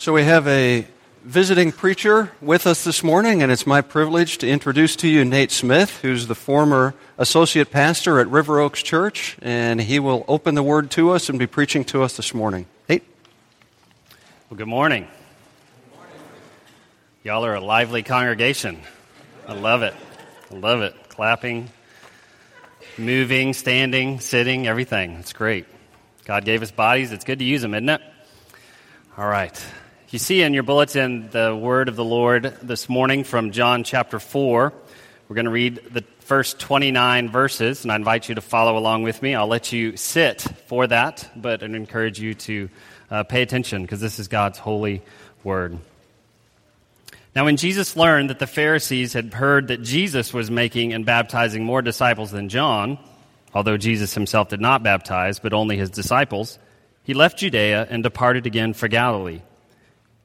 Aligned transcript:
So 0.00 0.14
we 0.14 0.22
have 0.22 0.48
a 0.48 0.86
visiting 1.24 1.72
preacher 1.72 2.32
with 2.40 2.66
us 2.66 2.84
this 2.84 3.04
morning, 3.04 3.42
and 3.42 3.52
it's 3.52 3.66
my 3.66 3.82
privilege 3.82 4.38
to 4.38 4.48
introduce 4.48 4.96
to 4.96 5.06
you 5.06 5.26
Nate 5.26 5.50
Smith, 5.50 6.00
who's 6.00 6.26
the 6.26 6.34
former 6.34 6.94
associate 7.18 7.70
pastor 7.70 8.18
at 8.18 8.26
River 8.28 8.60
Oaks 8.60 8.82
Church, 8.82 9.36
and 9.42 9.78
he 9.78 9.98
will 9.98 10.24
open 10.26 10.54
the 10.54 10.62
word 10.62 10.90
to 10.92 11.10
us 11.10 11.28
and 11.28 11.38
be 11.38 11.46
preaching 11.46 11.84
to 11.84 12.02
us 12.02 12.16
this 12.16 12.32
morning. 12.32 12.64
Nate? 12.88 13.02
Well, 14.48 14.56
good 14.56 14.68
morning. 14.68 15.06
Y'all 17.22 17.44
are 17.44 17.54
a 17.54 17.60
lively 17.60 18.02
congregation. 18.02 18.80
I 19.46 19.52
love 19.52 19.82
it. 19.82 19.92
I 20.50 20.54
love 20.54 20.80
it. 20.80 20.94
Clapping, 21.10 21.68
moving, 22.96 23.52
standing, 23.52 24.18
sitting, 24.20 24.66
everything. 24.66 25.16
It's 25.16 25.34
great. 25.34 25.66
God 26.24 26.46
gave 26.46 26.62
us 26.62 26.70
bodies. 26.70 27.12
It's 27.12 27.24
good 27.24 27.40
to 27.40 27.44
use 27.44 27.60
them, 27.60 27.74
isn't 27.74 27.90
it? 27.90 28.00
All 29.18 29.28
right. 29.28 29.62
You 30.10 30.18
see 30.18 30.42
in 30.42 30.54
your 30.54 30.64
bulletin 30.64 31.30
the 31.30 31.54
word 31.54 31.88
of 31.88 31.94
the 31.94 32.04
Lord 32.04 32.42
this 32.62 32.88
morning 32.88 33.22
from 33.22 33.52
John 33.52 33.84
chapter 33.84 34.18
4. 34.18 34.72
We're 35.28 35.34
going 35.36 35.44
to 35.44 35.52
read 35.52 35.76
the 35.92 36.02
first 36.18 36.58
29 36.58 37.28
verses, 37.30 37.84
and 37.84 37.92
I 37.92 37.94
invite 37.94 38.28
you 38.28 38.34
to 38.34 38.40
follow 38.40 38.76
along 38.76 39.04
with 39.04 39.22
me. 39.22 39.36
I'll 39.36 39.46
let 39.46 39.70
you 39.70 39.96
sit 39.96 40.40
for 40.66 40.88
that, 40.88 41.30
but 41.36 41.62
I 41.62 41.66
encourage 41.66 42.18
you 42.18 42.34
to 42.34 42.68
uh, 43.08 43.22
pay 43.22 43.40
attention 43.42 43.82
because 43.82 44.00
this 44.00 44.18
is 44.18 44.26
God's 44.26 44.58
holy 44.58 45.00
word. 45.44 45.78
Now, 47.36 47.44
when 47.44 47.56
Jesus 47.56 47.94
learned 47.94 48.30
that 48.30 48.40
the 48.40 48.48
Pharisees 48.48 49.12
had 49.12 49.32
heard 49.32 49.68
that 49.68 49.80
Jesus 49.80 50.34
was 50.34 50.50
making 50.50 50.92
and 50.92 51.06
baptizing 51.06 51.62
more 51.62 51.82
disciples 51.82 52.32
than 52.32 52.48
John, 52.48 52.98
although 53.54 53.76
Jesus 53.76 54.12
himself 54.14 54.48
did 54.48 54.60
not 54.60 54.82
baptize, 54.82 55.38
but 55.38 55.52
only 55.52 55.76
his 55.76 55.88
disciples, 55.88 56.58
he 57.04 57.14
left 57.14 57.38
Judea 57.38 57.86
and 57.88 58.02
departed 58.02 58.44
again 58.44 58.74
for 58.74 58.88
Galilee 58.88 59.42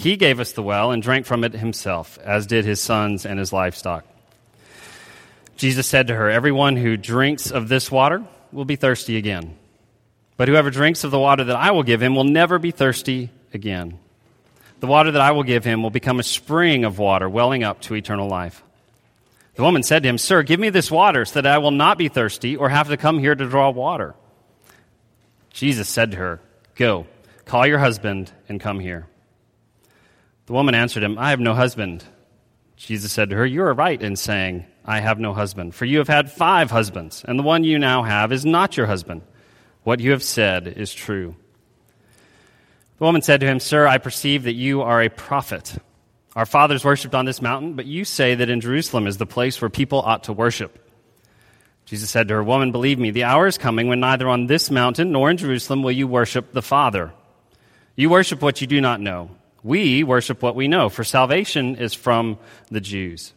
He 0.00 0.16
gave 0.16 0.40
us 0.40 0.52
the 0.52 0.62
well 0.62 0.92
and 0.92 1.02
drank 1.02 1.26
from 1.26 1.44
it 1.44 1.52
himself, 1.52 2.18
as 2.24 2.46
did 2.46 2.64
his 2.64 2.80
sons 2.80 3.26
and 3.26 3.38
his 3.38 3.52
livestock. 3.52 4.06
Jesus 5.58 5.86
said 5.86 6.06
to 6.06 6.14
her, 6.14 6.30
Everyone 6.30 6.78
who 6.78 6.96
drinks 6.96 7.50
of 7.50 7.68
this 7.68 7.90
water 7.90 8.24
will 8.50 8.64
be 8.64 8.76
thirsty 8.76 9.18
again. 9.18 9.58
But 10.38 10.48
whoever 10.48 10.70
drinks 10.70 11.04
of 11.04 11.10
the 11.10 11.18
water 11.18 11.44
that 11.44 11.56
I 11.56 11.72
will 11.72 11.82
give 11.82 12.02
him 12.02 12.14
will 12.14 12.24
never 12.24 12.58
be 12.58 12.70
thirsty 12.70 13.28
again. 13.52 13.98
The 14.78 14.86
water 14.86 15.10
that 15.10 15.20
I 15.20 15.32
will 15.32 15.42
give 15.42 15.66
him 15.66 15.82
will 15.82 15.90
become 15.90 16.18
a 16.18 16.22
spring 16.22 16.86
of 16.86 16.98
water 16.98 17.28
welling 17.28 17.62
up 17.62 17.82
to 17.82 17.94
eternal 17.94 18.26
life. 18.26 18.64
The 19.56 19.62
woman 19.62 19.82
said 19.82 20.02
to 20.02 20.08
him, 20.08 20.16
Sir, 20.16 20.42
give 20.42 20.58
me 20.58 20.70
this 20.70 20.90
water 20.90 21.26
so 21.26 21.42
that 21.42 21.52
I 21.52 21.58
will 21.58 21.72
not 21.72 21.98
be 21.98 22.08
thirsty 22.08 22.56
or 22.56 22.70
have 22.70 22.88
to 22.88 22.96
come 22.96 23.18
here 23.18 23.34
to 23.34 23.46
draw 23.46 23.68
water. 23.68 24.14
Jesus 25.50 25.90
said 25.90 26.12
to 26.12 26.16
her, 26.16 26.40
Go, 26.74 27.06
call 27.44 27.66
your 27.66 27.80
husband 27.80 28.32
and 28.48 28.58
come 28.58 28.80
here. 28.80 29.06
The 30.50 30.54
woman 30.54 30.74
answered 30.74 31.04
him, 31.04 31.16
I 31.16 31.30
have 31.30 31.38
no 31.38 31.54
husband. 31.54 32.02
Jesus 32.74 33.12
said 33.12 33.30
to 33.30 33.36
her, 33.36 33.46
You 33.46 33.62
are 33.62 33.72
right 33.72 34.02
in 34.02 34.16
saying, 34.16 34.66
I 34.84 34.98
have 34.98 35.20
no 35.20 35.32
husband, 35.32 35.76
for 35.76 35.84
you 35.84 35.98
have 35.98 36.08
had 36.08 36.32
five 36.32 36.72
husbands, 36.72 37.24
and 37.24 37.38
the 37.38 37.44
one 37.44 37.62
you 37.62 37.78
now 37.78 38.02
have 38.02 38.32
is 38.32 38.44
not 38.44 38.76
your 38.76 38.86
husband. 38.86 39.22
What 39.84 40.00
you 40.00 40.10
have 40.10 40.24
said 40.24 40.66
is 40.66 40.92
true. 40.92 41.36
The 42.98 43.04
woman 43.04 43.22
said 43.22 43.38
to 43.42 43.46
him, 43.46 43.60
Sir, 43.60 43.86
I 43.86 43.98
perceive 43.98 44.42
that 44.42 44.54
you 44.54 44.82
are 44.82 45.00
a 45.00 45.08
prophet. 45.08 45.76
Our 46.34 46.46
fathers 46.46 46.84
worshipped 46.84 47.14
on 47.14 47.26
this 47.26 47.40
mountain, 47.40 47.74
but 47.74 47.86
you 47.86 48.04
say 48.04 48.34
that 48.34 48.50
in 48.50 48.60
Jerusalem 48.60 49.06
is 49.06 49.18
the 49.18 49.26
place 49.26 49.62
where 49.62 49.70
people 49.70 50.00
ought 50.00 50.24
to 50.24 50.32
worship. 50.32 50.84
Jesus 51.84 52.10
said 52.10 52.26
to 52.26 52.34
her, 52.34 52.42
Woman, 52.42 52.72
believe 52.72 52.98
me, 52.98 53.12
the 53.12 53.22
hour 53.22 53.46
is 53.46 53.56
coming 53.56 53.86
when 53.86 54.00
neither 54.00 54.28
on 54.28 54.46
this 54.46 54.68
mountain 54.68 55.12
nor 55.12 55.30
in 55.30 55.36
Jerusalem 55.36 55.84
will 55.84 55.92
you 55.92 56.08
worship 56.08 56.52
the 56.52 56.60
Father. 56.60 57.12
You 57.94 58.10
worship 58.10 58.42
what 58.42 58.60
you 58.60 58.66
do 58.66 58.80
not 58.80 59.00
know. 59.00 59.30
We 59.62 60.04
worship 60.04 60.42
what 60.42 60.54
we 60.54 60.68
know, 60.68 60.88
for 60.88 61.04
salvation 61.04 61.76
is 61.76 61.94
from 61.94 62.38
the 62.70 62.80
Jews. 62.80 63.34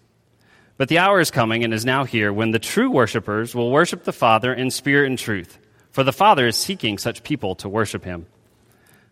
But 0.78 0.90
the 0.90 0.98
hour 0.98 1.20
is 1.20 1.32
coming 1.32 1.64
and 1.64 1.74
is 1.74 1.86
now 1.86 2.04
here 2.04 2.34
when 2.34 2.52
the 2.52 2.60
true 2.60 2.90
worshippers 2.90 3.54
will 3.54 3.72
worship 3.72 4.04
the 4.04 4.14
Father 4.14 4.54
in 4.54 4.72
spirit 4.72 5.08
and 5.08 5.20
truth, 5.20 5.60
for 5.92 6.04
the 6.04 6.14
Father 6.14 6.48
is 6.48 6.56
seeking 6.56 6.98
such 6.98 7.24
people 7.24 7.56
to 7.56 7.70
worship 7.70 8.04
him. 8.04 8.26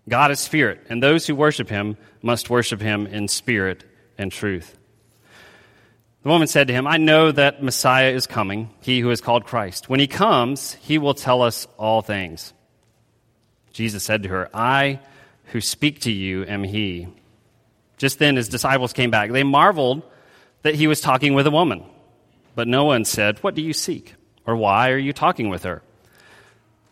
God 0.09 0.31
is 0.31 0.39
spirit, 0.39 0.81
and 0.89 1.01
those 1.01 1.27
who 1.27 1.35
worship 1.35 1.69
him 1.69 1.97
must 2.21 2.49
worship 2.49 2.81
him 2.81 3.05
in 3.05 3.27
spirit 3.27 3.83
and 4.17 4.31
truth. 4.31 4.77
The 6.23 6.29
woman 6.29 6.47
said 6.47 6.67
to 6.67 6.73
him, 6.73 6.87
I 6.87 6.97
know 6.97 7.31
that 7.31 7.63
Messiah 7.63 8.11
is 8.11 8.27
coming, 8.27 8.69
he 8.81 8.99
who 8.99 9.09
is 9.09 9.21
called 9.21 9.45
Christ. 9.45 9.89
When 9.89 9.99
he 9.99 10.07
comes, 10.07 10.73
he 10.73 10.97
will 10.97 11.13
tell 11.13 11.41
us 11.41 11.67
all 11.77 12.01
things. 12.01 12.53
Jesus 13.73 14.03
said 14.03 14.23
to 14.23 14.29
her, 14.29 14.49
I 14.53 14.99
who 15.51 15.61
speak 15.61 16.01
to 16.01 16.11
you 16.11 16.45
am 16.45 16.63
he. 16.63 17.07
Just 17.97 18.19
then 18.19 18.35
his 18.35 18.49
disciples 18.49 18.93
came 18.93 19.11
back. 19.11 19.31
They 19.31 19.43
marveled 19.43 20.01
that 20.63 20.75
he 20.75 20.87
was 20.87 21.01
talking 21.01 21.33
with 21.33 21.45
a 21.45 21.51
woman. 21.51 21.83
But 22.55 22.67
no 22.67 22.85
one 22.85 23.05
said, 23.05 23.39
What 23.39 23.55
do 23.55 23.61
you 23.61 23.73
seek? 23.73 24.15
Or 24.45 24.55
why 24.55 24.89
are 24.89 24.97
you 24.97 25.13
talking 25.13 25.49
with 25.49 25.63
her? 25.63 25.83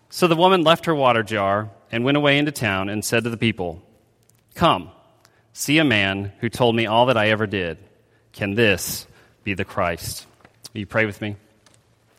So 0.09 0.28
the 0.28 0.36
woman 0.36 0.64
left 0.64 0.86
her 0.86 0.96
water 0.96 1.24
jar 1.24 1.70
and 1.92 2.03
went 2.03 2.18
away 2.18 2.38
into 2.38 2.52
town 2.52 2.90
and 2.90 3.03
said 3.03 3.24
to 3.24 3.30
the 3.30 3.38
people, 3.38 3.81
Come, 4.56 4.91
see 5.53 5.78
a 5.78 5.84
man 5.84 6.31
who 6.40 6.50
told 6.50 6.76
me 6.76 6.86
all 6.86 7.08
that 7.08 7.18
I 7.18 7.30
ever 7.30 7.47
did. 7.47 7.78
Can 8.34 8.56
this 8.56 9.08
be 9.44 9.53
the 9.53 9.66
Christ? 9.66 10.26
Will 10.74 10.81
you 10.81 10.86
pray 10.86 11.06
with 11.06 11.22
me? 11.22 11.36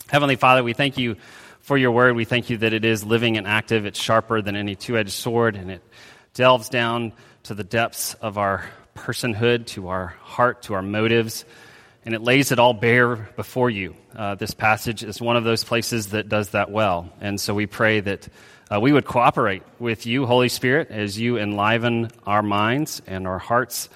Heavenly 0.08 0.36
Father, 0.36 0.62
we 0.62 0.72
thank 0.72 0.98
you 0.98 1.16
for 1.60 1.76
your 1.76 1.92
word. 1.92 2.16
We 2.16 2.24
thank 2.24 2.50
you 2.50 2.58
that 2.58 2.72
it 2.72 2.84
is 2.84 3.04
living 3.04 3.36
and 3.36 3.46
active. 3.46 3.86
It's 3.86 4.00
sharper 4.00 4.42
than 4.42 4.56
any 4.56 4.74
two 4.74 4.96
edged 4.96 5.12
sword, 5.12 5.54
and 5.54 5.70
it 5.70 5.82
delves 6.34 6.68
down 6.68 7.12
to 7.44 7.54
the 7.54 7.64
depths 7.64 8.14
of 8.14 8.38
our 8.38 8.64
personhood, 8.94 9.66
to 9.66 9.88
our 9.88 10.08
heart, 10.22 10.62
to 10.62 10.74
our 10.74 10.82
motives, 10.82 11.44
and 12.04 12.14
it 12.14 12.22
lays 12.22 12.52
it 12.52 12.58
all 12.58 12.72
bare 12.72 13.16
before 13.36 13.70
you. 13.70 13.94
Uh, 14.14 14.34
this 14.34 14.52
passage 14.52 15.02
is 15.02 15.20
one 15.20 15.36
of 15.36 15.44
those 15.44 15.64
places 15.64 16.08
that 16.08 16.28
does 16.28 16.50
that 16.50 16.70
well. 16.70 17.12
And 17.20 17.40
so 17.40 17.54
we 17.54 17.66
pray 17.66 18.00
that 18.00 18.28
uh, 18.72 18.80
we 18.80 18.92
would 18.92 19.04
cooperate 19.04 19.62
with 19.78 20.06
you, 20.06 20.26
Holy 20.26 20.48
Spirit, 20.48 20.90
as 20.90 21.18
you 21.18 21.38
enliven 21.38 22.10
our 22.24 22.42
minds 22.42 23.02
and 23.06 23.26
our 23.26 23.38
hearts 23.38 23.88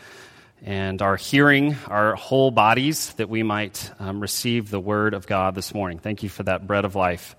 and 0.63 1.01
our 1.01 1.17
hearing, 1.17 1.77
our 1.89 2.15
whole 2.15 2.51
bodies, 2.51 3.13
that 3.15 3.29
we 3.29 3.43
might 3.43 3.91
um, 3.99 4.21
receive 4.21 4.71
the 4.71 4.81
word 4.81 5.15
of 5.15 5.27
God 5.27 5.55
this 5.55 5.75
morning. 5.75 5.99
Thank 5.99 6.23
you 6.23 6.29
for 6.29 6.43
that 6.43 6.67
bread 6.67 6.85
of 6.85 6.95
life. 6.95 7.37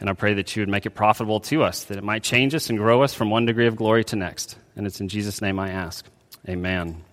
And 0.00 0.08
I 0.08 0.14
pray 0.14 0.34
that 0.34 0.56
you 0.56 0.62
would 0.62 0.68
make 0.68 0.86
it 0.86 0.90
profitable 0.90 1.40
to 1.40 1.62
us, 1.62 1.84
that 1.84 1.98
it 1.98 2.04
might 2.04 2.22
change 2.22 2.54
us 2.54 2.70
and 2.70 2.78
grow 2.78 3.02
us 3.02 3.12
from 3.12 3.30
one 3.30 3.44
degree 3.44 3.66
of 3.66 3.76
glory 3.76 4.02
to 4.04 4.16
next. 4.16 4.56
And 4.74 4.86
it's 4.86 5.00
in 5.00 5.08
Jesus' 5.08 5.42
name 5.42 5.58
I 5.58 5.70
ask. 5.70 6.06
Amen. 6.48 7.04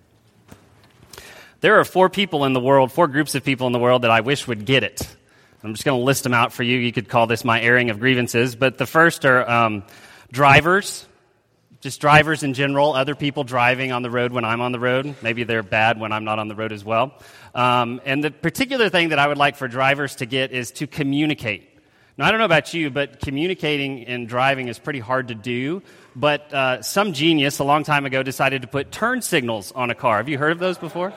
There 1.60 1.78
are 1.78 1.84
four 1.84 2.08
people 2.08 2.44
in 2.44 2.54
the 2.54 2.60
world, 2.60 2.90
four 2.90 3.06
groups 3.08 3.34
of 3.34 3.44
people 3.44 3.66
in 3.66 3.72
the 3.72 3.78
world 3.78 4.02
that 4.02 4.10
I 4.10 4.20
wish 4.20 4.46
would 4.46 4.64
get 4.64 4.84
it. 4.84 5.06
I'm 5.62 5.74
just 5.74 5.84
going 5.84 5.98
to 5.98 6.04
list 6.04 6.22
them 6.22 6.32
out 6.32 6.52
for 6.52 6.62
you. 6.62 6.78
You 6.78 6.92
could 6.92 7.08
call 7.08 7.26
this 7.26 7.44
my 7.44 7.60
airing 7.60 7.90
of 7.90 8.00
grievances. 8.00 8.56
But 8.56 8.78
the 8.78 8.86
first 8.86 9.26
are 9.26 9.48
um, 9.48 9.82
drivers, 10.32 11.04
just 11.80 12.00
drivers 12.00 12.42
in 12.42 12.54
general, 12.54 12.94
other 12.94 13.14
people 13.14 13.44
driving 13.44 13.92
on 13.92 14.02
the 14.02 14.10
road 14.10 14.32
when 14.32 14.44
I'm 14.44 14.60
on 14.60 14.72
the 14.72 14.78
road. 14.78 15.16
Maybe 15.20 15.44
they're 15.44 15.64
bad 15.64 16.00
when 16.00 16.12
I'm 16.12 16.24
not 16.24 16.38
on 16.38 16.48
the 16.48 16.54
road 16.54 16.72
as 16.72 16.84
well. 16.84 17.12
Um, 17.54 18.00
and 18.04 18.22
the 18.22 18.30
particular 18.30 18.88
thing 18.88 19.08
that 19.08 19.18
I 19.18 19.26
would 19.26 19.36
like 19.36 19.56
for 19.56 19.66
drivers 19.66 20.16
to 20.16 20.26
get 20.26 20.52
is 20.52 20.70
to 20.72 20.86
communicate. 20.86 21.67
Now, 22.18 22.26
I 22.26 22.30
don't 22.32 22.40
know 22.40 22.46
about 22.46 22.74
you, 22.74 22.90
but 22.90 23.20
communicating 23.20 24.04
and 24.06 24.28
driving 24.28 24.66
is 24.66 24.78
pretty 24.78 24.98
hard 24.98 25.28
to 25.28 25.36
do. 25.36 25.82
But 26.16 26.52
uh, 26.52 26.82
some 26.82 27.12
genius 27.12 27.60
a 27.60 27.64
long 27.64 27.84
time 27.84 28.04
ago 28.04 28.24
decided 28.24 28.62
to 28.62 28.68
put 28.68 28.90
turn 28.90 29.22
signals 29.22 29.70
on 29.70 29.90
a 29.90 29.94
car. 29.94 30.16
Have 30.16 30.28
you 30.28 30.36
heard 30.36 30.50
of 30.50 30.58
those 30.58 30.78
before? 30.78 31.14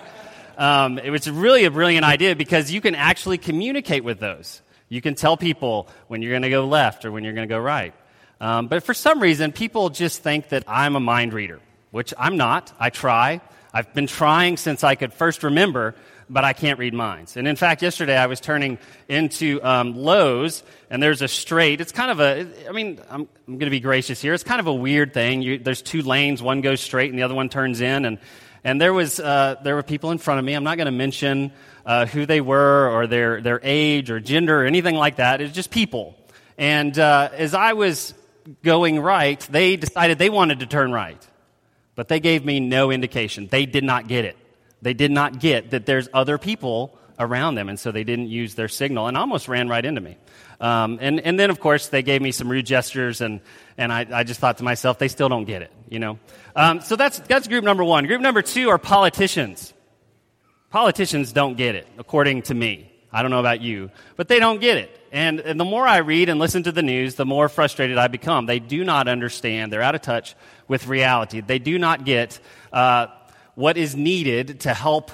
um, 0.57 0.99
it 0.99 1.09
was 1.09 1.27
really 1.29 1.65
a 1.65 1.71
brilliant 1.71 2.05
idea 2.05 2.35
because 2.35 2.71
you 2.71 2.81
can 2.81 2.93
actually 2.93 3.39
communicate 3.39 4.03
with 4.03 4.19
those. 4.19 4.61
You 4.89 5.01
can 5.01 5.15
tell 5.15 5.37
people 5.37 5.89
when 6.07 6.21
you're 6.21 6.33
going 6.33 6.43
to 6.43 6.51
go 6.51 6.67
left 6.67 7.03
or 7.03 7.11
when 7.11 7.23
you're 7.23 7.33
going 7.33 7.47
to 7.47 7.51
go 7.53 7.59
right. 7.59 7.95
Um, 8.39 8.67
but 8.67 8.83
for 8.83 8.93
some 8.93 9.19
reason, 9.19 9.53
people 9.53 9.89
just 9.89 10.21
think 10.21 10.49
that 10.49 10.65
I'm 10.67 10.95
a 10.95 10.99
mind 10.99 11.33
reader, 11.33 11.59
which 11.89 12.13
I'm 12.15 12.37
not. 12.37 12.71
I 12.79 12.91
try. 12.91 13.41
I've 13.73 13.91
been 13.95 14.05
trying 14.05 14.57
since 14.57 14.83
I 14.83 14.93
could 14.93 15.13
first 15.13 15.41
remember, 15.41 15.95
but 16.31 16.45
I 16.45 16.53
can't 16.53 16.79
read 16.79 16.93
minds. 16.93 17.35
And 17.35 17.47
in 17.47 17.57
fact, 17.57 17.81
yesterday 17.81 18.17
I 18.17 18.27
was 18.27 18.39
turning 18.39 18.77
into 19.09 19.59
um, 19.61 19.95
Lowe's, 19.95 20.63
and 20.89 21.03
there's 21.03 21.21
a 21.21 21.27
straight. 21.27 21.81
It's 21.81 21.91
kind 21.91 22.09
of 22.09 22.19
a, 22.21 22.47
I 22.69 22.71
mean, 22.71 22.99
I'm, 23.09 23.27
I'm 23.47 23.57
going 23.57 23.67
to 23.67 23.69
be 23.69 23.81
gracious 23.81 24.21
here. 24.21 24.33
It's 24.33 24.43
kind 24.43 24.61
of 24.61 24.67
a 24.67 24.73
weird 24.73 25.13
thing. 25.13 25.41
You, 25.41 25.59
there's 25.59 25.81
two 25.81 26.01
lanes, 26.01 26.41
one 26.41 26.61
goes 26.61 26.79
straight 26.79 27.09
and 27.09 27.19
the 27.19 27.23
other 27.23 27.35
one 27.35 27.49
turns 27.49 27.81
in. 27.81 28.05
And, 28.05 28.17
and 28.63 28.79
there, 28.79 28.93
was, 28.93 29.19
uh, 29.19 29.55
there 29.63 29.75
were 29.75 29.83
people 29.83 30.11
in 30.11 30.19
front 30.19 30.39
of 30.39 30.45
me. 30.45 30.53
I'm 30.53 30.63
not 30.63 30.77
going 30.77 30.85
to 30.85 30.91
mention 30.91 31.51
uh, 31.85 32.05
who 32.05 32.25
they 32.25 32.39
were 32.39 32.89
or 32.89 33.07
their, 33.07 33.41
their 33.41 33.59
age 33.61 34.09
or 34.09 34.21
gender 34.21 34.61
or 34.61 34.65
anything 34.65 34.95
like 34.95 35.17
that. 35.17 35.41
It's 35.41 35.53
just 35.53 35.69
people. 35.69 36.15
And 36.57 36.97
uh, 36.97 37.29
as 37.33 37.53
I 37.53 37.73
was 37.73 38.13
going 38.63 38.99
right, 38.99 39.39
they 39.51 39.75
decided 39.75 40.17
they 40.17 40.29
wanted 40.29 40.61
to 40.61 40.65
turn 40.65 40.93
right. 40.93 41.27
But 41.95 42.07
they 42.07 42.21
gave 42.21 42.45
me 42.45 42.61
no 42.61 42.89
indication. 42.89 43.47
They 43.51 43.65
did 43.65 43.83
not 43.83 44.07
get 44.07 44.23
it. 44.23 44.37
They 44.81 44.93
did 44.93 45.11
not 45.11 45.39
get 45.39 45.71
that 45.71 45.85
there's 45.85 46.09
other 46.13 46.37
people 46.37 46.97
around 47.19 47.55
them, 47.55 47.69
and 47.69 47.79
so 47.79 47.91
they 47.91 48.03
didn't 48.03 48.29
use 48.29 48.55
their 48.55 48.67
signal 48.67 49.07
and 49.07 49.15
almost 49.15 49.47
ran 49.47 49.69
right 49.69 49.85
into 49.85 50.01
me. 50.01 50.17
Um, 50.59 50.99
and, 51.01 51.19
and 51.19 51.39
then, 51.39 51.49
of 51.49 51.59
course, 51.59 51.87
they 51.87 52.03
gave 52.03 52.21
me 52.21 52.31
some 52.31 52.49
rude 52.49 52.65
gestures, 52.65 53.21
and, 53.21 53.41
and 53.77 53.91
I, 53.91 54.05
I 54.11 54.23
just 54.23 54.39
thought 54.39 54.57
to 54.57 54.63
myself, 54.63 54.99
they 54.99 55.07
still 55.07 55.29
don't 55.29 55.45
get 55.45 55.61
it, 55.61 55.71
you 55.89 55.99
know? 55.99 56.19
Um, 56.55 56.81
so 56.81 56.95
that's, 56.95 57.19
that's 57.19 57.47
group 57.47 57.63
number 57.63 57.83
one. 57.83 58.05
Group 58.05 58.21
number 58.21 58.41
two 58.41 58.69
are 58.69 58.77
politicians. 58.77 59.73
Politicians 60.69 61.31
don't 61.31 61.57
get 61.57 61.75
it, 61.75 61.87
according 61.97 62.43
to 62.43 62.53
me. 62.53 62.91
I 63.11 63.21
don't 63.21 63.31
know 63.31 63.39
about 63.39 63.61
you, 63.61 63.91
but 64.15 64.27
they 64.27 64.39
don't 64.39 64.61
get 64.61 64.77
it. 64.77 64.97
And, 65.11 65.41
and, 65.41 65.59
the 65.59 65.65
more 65.65 65.85
I 65.85 65.97
read 65.97 66.29
and 66.29 66.39
listen 66.39 66.63
to 66.63 66.71
the 66.71 66.81
news, 66.81 67.15
the 67.15 67.25
more 67.25 67.49
frustrated 67.49 67.97
I 67.97 68.07
become. 68.07 68.45
They 68.45 68.59
do 68.59 68.85
not 68.85 69.09
understand. 69.09 69.73
They're 69.73 69.81
out 69.81 69.95
of 69.95 70.01
touch 70.01 70.35
with 70.69 70.87
reality. 70.87 71.41
They 71.41 71.59
do 71.59 71.77
not 71.77 72.05
get 72.05 72.39
uh, 72.71 73.07
what 73.55 73.77
is 73.77 73.95
needed 73.95 74.61
to 74.61 74.73
help 74.73 75.11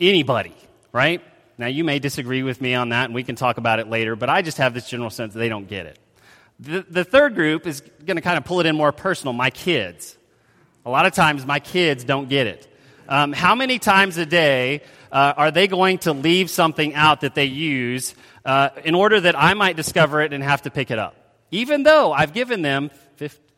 anybody, 0.00 0.54
right? 0.92 1.22
Now, 1.58 1.68
you 1.68 1.84
may 1.84 1.98
disagree 1.98 2.42
with 2.42 2.60
me 2.60 2.74
on 2.74 2.90
that, 2.90 3.06
and 3.06 3.14
we 3.14 3.22
can 3.22 3.34
talk 3.34 3.56
about 3.56 3.78
it 3.78 3.88
later, 3.88 4.14
but 4.16 4.28
I 4.28 4.42
just 4.42 4.58
have 4.58 4.74
this 4.74 4.88
general 4.88 5.10
sense 5.10 5.32
that 5.32 5.38
they 5.38 5.48
don't 5.48 5.68
get 5.68 5.86
it. 5.86 5.98
The, 6.60 6.86
the 6.88 7.04
third 7.04 7.34
group 7.34 7.66
is 7.66 7.82
going 8.04 8.16
to 8.16 8.22
kind 8.22 8.36
of 8.36 8.44
pull 8.44 8.60
it 8.60 8.66
in 8.66 8.76
more 8.76 8.92
personal 8.92 9.32
my 9.32 9.50
kids. 9.50 10.16
A 10.84 10.90
lot 10.90 11.06
of 11.06 11.12
times, 11.12 11.44
my 11.46 11.60
kids 11.60 12.04
don't 12.04 12.28
get 12.28 12.46
it. 12.46 12.68
Um, 13.08 13.32
how 13.32 13.54
many 13.54 13.78
times 13.78 14.18
a 14.18 14.26
day 14.26 14.82
uh, 15.12 15.34
are 15.36 15.50
they 15.50 15.66
going 15.66 15.98
to 15.98 16.12
leave 16.12 16.50
something 16.50 16.94
out 16.94 17.20
that 17.22 17.34
they 17.34 17.44
use 17.44 18.14
uh, 18.44 18.70
in 18.84 18.94
order 18.94 19.20
that 19.20 19.38
I 19.38 19.54
might 19.54 19.76
discover 19.76 20.22
it 20.22 20.32
and 20.32 20.42
have 20.42 20.62
to 20.62 20.70
pick 20.70 20.90
it 20.90 20.98
up? 20.98 21.14
Even 21.50 21.84
though 21.84 22.12
I've 22.12 22.32
given 22.32 22.62
them 22.62 22.90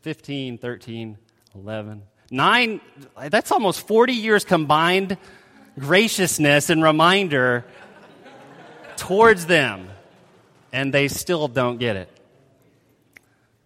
15, 0.03 0.59
13, 0.59 1.19
11, 1.55 2.03
9, 2.31 2.81
that's 3.29 3.51
almost 3.53 3.87
40 3.87 4.13
years 4.13 4.45
combined 4.45 5.17
graciousness 5.79 6.71
and 6.71 6.83
reminder 6.83 7.65
towards 8.97 9.47
them, 9.47 9.89
and 10.73 10.93
they 10.93 11.09
still 11.09 11.49
don't 11.49 11.79
get 11.79 11.97
it. 11.97 12.11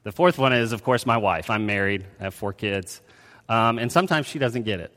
The 0.04 0.12
fourth 0.12 0.38
one 0.38 0.52
is, 0.52 0.72
of 0.72 0.82
course, 0.84 1.06
my 1.06 1.16
wife. 1.16 1.48
I'm 1.50 1.66
married, 1.66 2.04
I 2.20 2.24
have 2.24 2.34
four 2.34 2.52
kids, 2.52 3.00
um, 3.48 3.78
and 3.78 3.90
sometimes 3.90 4.26
she 4.26 4.38
doesn't 4.38 4.64
get 4.64 4.80
it. 4.80 4.92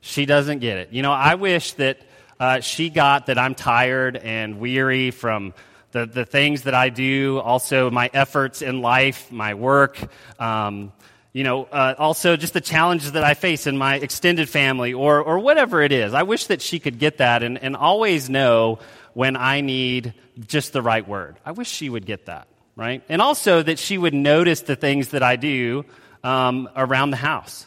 She 0.00 0.26
doesn't 0.26 0.58
get 0.58 0.78
it. 0.78 0.92
You 0.92 1.02
know, 1.02 1.12
I 1.12 1.36
wish 1.36 1.72
that 1.74 1.98
uh, 2.40 2.60
she 2.60 2.90
got 2.90 3.26
that 3.26 3.38
I'm 3.38 3.54
tired 3.54 4.16
and 4.16 4.58
weary 4.58 5.10
from 5.10 5.54
the, 5.92 6.06
the 6.06 6.24
things 6.24 6.62
that 6.62 6.74
I 6.74 6.88
do, 6.88 7.38
also 7.38 7.90
my 7.90 8.10
efforts 8.12 8.62
in 8.62 8.80
life, 8.80 9.30
my 9.30 9.54
work, 9.54 9.98
um, 10.40 10.92
you 11.32 11.44
know, 11.44 11.64
uh, 11.64 11.94
also 11.98 12.36
just 12.36 12.52
the 12.52 12.60
challenges 12.60 13.12
that 13.12 13.24
I 13.24 13.34
face 13.34 13.66
in 13.66 13.78
my 13.78 13.96
extended 13.96 14.48
family 14.48 14.92
or, 14.92 15.20
or 15.20 15.38
whatever 15.38 15.82
it 15.82 15.92
is. 15.92 16.14
I 16.14 16.24
wish 16.24 16.46
that 16.46 16.60
she 16.60 16.78
could 16.78 16.98
get 16.98 17.18
that 17.18 17.42
and, 17.42 17.58
and 17.62 17.74
always 17.76 18.28
know 18.28 18.78
when 19.14 19.36
I 19.36 19.60
need 19.60 20.14
just 20.46 20.72
the 20.72 20.82
right 20.82 21.06
word. 21.06 21.38
I 21.44 21.52
wish 21.52 21.68
she 21.68 21.88
would 21.88 22.06
get 22.06 22.26
that, 22.26 22.48
right? 22.76 23.02
And 23.08 23.22
also 23.22 23.62
that 23.62 23.78
she 23.78 23.98
would 23.98 24.14
notice 24.14 24.62
the 24.62 24.76
things 24.76 25.08
that 25.08 25.22
I 25.22 25.36
do 25.36 25.84
um, 26.22 26.68
around 26.76 27.10
the 27.10 27.16
house 27.16 27.66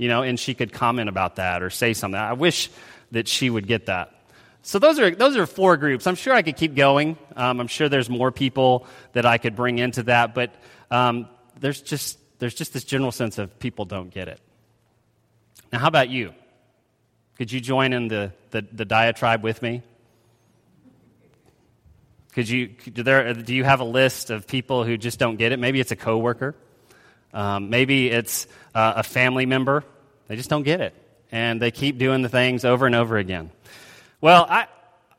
you 0.00 0.08
know, 0.08 0.22
and 0.22 0.40
she 0.40 0.54
could 0.54 0.72
comment 0.72 1.10
about 1.10 1.36
that 1.36 1.62
or 1.62 1.68
say 1.68 1.92
something. 1.92 2.18
I 2.18 2.32
wish 2.32 2.70
that 3.12 3.28
she 3.28 3.50
would 3.50 3.66
get 3.66 3.86
that. 3.86 4.14
So 4.62 4.78
those 4.78 4.98
are 4.98 5.10
those 5.10 5.36
are 5.36 5.44
four 5.46 5.76
groups. 5.76 6.06
I'm 6.06 6.14
sure 6.14 6.32
I 6.32 6.40
could 6.40 6.56
keep 6.56 6.74
going. 6.74 7.18
Um, 7.36 7.60
I'm 7.60 7.66
sure 7.66 7.90
there's 7.90 8.08
more 8.08 8.32
people 8.32 8.86
that 9.12 9.26
I 9.26 9.36
could 9.36 9.54
bring 9.54 9.78
into 9.78 10.04
that, 10.04 10.34
but 10.34 10.54
um, 10.90 11.28
there's 11.60 11.82
just 11.82 12.18
there's 12.40 12.54
just 12.54 12.72
this 12.72 12.84
general 12.84 13.12
sense 13.12 13.38
of 13.38 13.58
people 13.58 13.84
don't 13.84 14.10
get 14.10 14.28
it. 14.28 14.40
Now, 15.72 15.78
how 15.78 15.88
about 15.88 16.08
you? 16.08 16.34
Could 17.36 17.52
you 17.52 17.60
join 17.60 17.92
in 17.92 18.08
the, 18.08 18.32
the, 18.50 18.66
the 18.72 18.84
diatribe 18.84 19.42
with 19.42 19.62
me? 19.62 19.82
Could 22.32 22.48
you, 22.48 22.68
do, 22.68 23.02
there, 23.02 23.32
do 23.34 23.54
you 23.54 23.64
have 23.64 23.80
a 23.80 23.84
list 23.84 24.30
of 24.30 24.46
people 24.46 24.84
who 24.84 24.96
just 24.96 25.18
don't 25.18 25.36
get 25.36 25.52
it? 25.52 25.58
Maybe 25.58 25.80
it's 25.80 25.90
a 25.90 25.96
coworker. 25.96 26.54
Um, 27.32 27.70
maybe 27.70 28.10
it's 28.10 28.46
uh, 28.74 28.94
a 28.96 29.02
family 29.02 29.46
member. 29.46 29.84
They 30.28 30.36
just 30.36 30.50
don't 30.50 30.62
get 30.62 30.80
it. 30.80 30.94
And 31.32 31.60
they 31.60 31.70
keep 31.70 31.98
doing 31.98 32.22
the 32.22 32.28
things 32.28 32.64
over 32.64 32.86
and 32.86 32.94
over 32.94 33.16
again. 33.16 33.50
Well, 34.20 34.46
I, 34.48 34.66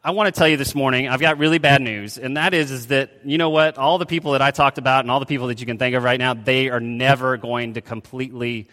I 0.03 0.11
want 0.11 0.33
to 0.33 0.37
tell 0.37 0.47
you 0.47 0.57
this 0.57 0.73
morning, 0.73 1.07
I've 1.07 1.19
got 1.19 1.37
really 1.37 1.59
bad 1.59 1.79
news. 1.79 2.17
And 2.17 2.35
that 2.35 2.55
is, 2.55 2.71
is 2.71 2.87
that, 2.87 3.19
you 3.23 3.37
know 3.37 3.51
what? 3.51 3.77
All 3.77 3.99
the 3.99 4.07
people 4.07 4.31
that 4.31 4.41
I 4.41 4.49
talked 4.49 4.79
about 4.79 5.01
and 5.01 5.11
all 5.11 5.19
the 5.19 5.27
people 5.27 5.47
that 5.47 5.59
you 5.59 5.67
can 5.67 5.77
think 5.77 5.95
of 5.95 6.03
right 6.03 6.19
now, 6.19 6.33
they 6.33 6.69
are 6.69 6.79
never 6.79 7.37
going 7.37 7.75
to 7.75 7.81
completely 7.81 8.67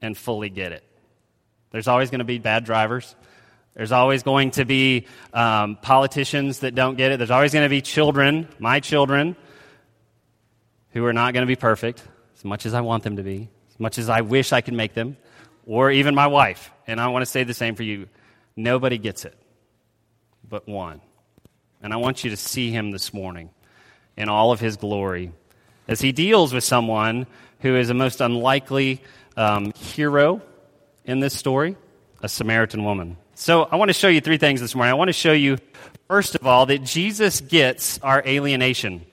and 0.00 0.18
fully 0.18 0.50
get 0.50 0.72
it. 0.72 0.82
There's 1.70 1.86
always 1.86 2.10
going 2.10 2.18
to 2.18 2.24
be 2.24 2.38
bad 2.38 2.64
drivers. 2.64 3.14
There's 3.74 3.92
always 3.92 4.24
going 4.24 4.50
to 4.52 4.64
be 4.64 5.06
um, 5.32 5.76
politicians 5.80 6.58
that 6.60 6.74
don't 6.74 6.96
get 6.96 7.12
it. 7.12 7.18
There's 7.18 7.30
always 7.30 7.52
going 7.52 7.64
to 7.64 7.70
be 7.70 7.80
children, 7.80 8.48
my 8.58 8.80
children, 8.80 9.36
who 10.90 11.04
are 11.04 11.12
not 11.12 11.32
going 11.32 11.42
to 11.42 11.46
be 11.46 11.54
perfect 11.54 12.02
as 12.36 12.44
much 12.44 12.66
as 12.66 12.74
I 12.74 12.80
want 12.80 13.04
them 13.04 13.16
to 13.16 13.22
be, 13.22 13.48
as 13.70 13.78
much 13.78 13.98
as 13.98 14.08
I 14.08 14.22
wish 14.22 14.52
I 14.52 14.62
could 14.62 14.74
make 14.74 14.94
them, 14.94 15.16
or 15.64 15.92
even 15.92 16.16
my 16.16 16.26
wife. 16.26 16.72
And 16.88 17.00
I 17.00 17.06
want 17.06 17.22
to 17.22 17.30
say 17.30 17.44
the 17.44 17.54
same 17.54 17.76
for 17.76 17.84
you. 17.84 18.08
Nobody 18.56 18.98
gets 18.98 19.24
it 19.24 19.38
but 20.52 20.68
one. 20.68 21.00
And 21.82 21.94
I 21.94 21.96
want 21.96 22.24
you 22.24 22.30
to 22.30 22.36
see 22.36 22.70
him 22.70 22.90
this 22.90 23.14
morning 23.14 23.48
in 24.18 24.28
all 24.28 24.52
of 24.52 24.60
his 24.60 24.76
glory 24.76 25.32
as 25.88 25.98
he 25.98 26.12
deals 26.12 26.52
with 26.52 26.62
someone 26.62 27.26
who 27.60 27.74
is 27.74 27.88
a 27.88 27.94
most 27.94 28.20
unlikely 28.20 29.00
um, 29.34 29.72
hero 29.72 30.42
in 31.06 31.20
this 31.20 31.32
story 31.34 31.74
a 32.20 32.28
Samaritan 32.28 32.84
woman. 32.84 33.16
So 33.34 33.62
I 33.62 33.76
want 33.76 33.88
to 33.88 33.94
show 33.94 34.08
you 34.08 34.20
three 34.20 34.36
things 34.36 34.60
this 34.60 34.74
morning. 34.74 34.92
I 34.92 34.94
want 34.94 35.08
to 35.08 35.14
show 35.14 35.32
you, 35.32 35.56
first 36.06 36.34
of 36.34 36.46
all, 36.46 36.66
that 36.66 36.82
Jesus 36.82 37.40
gets 37.40 37.98
our 38.00 38.22
alienation. 38.26 39.06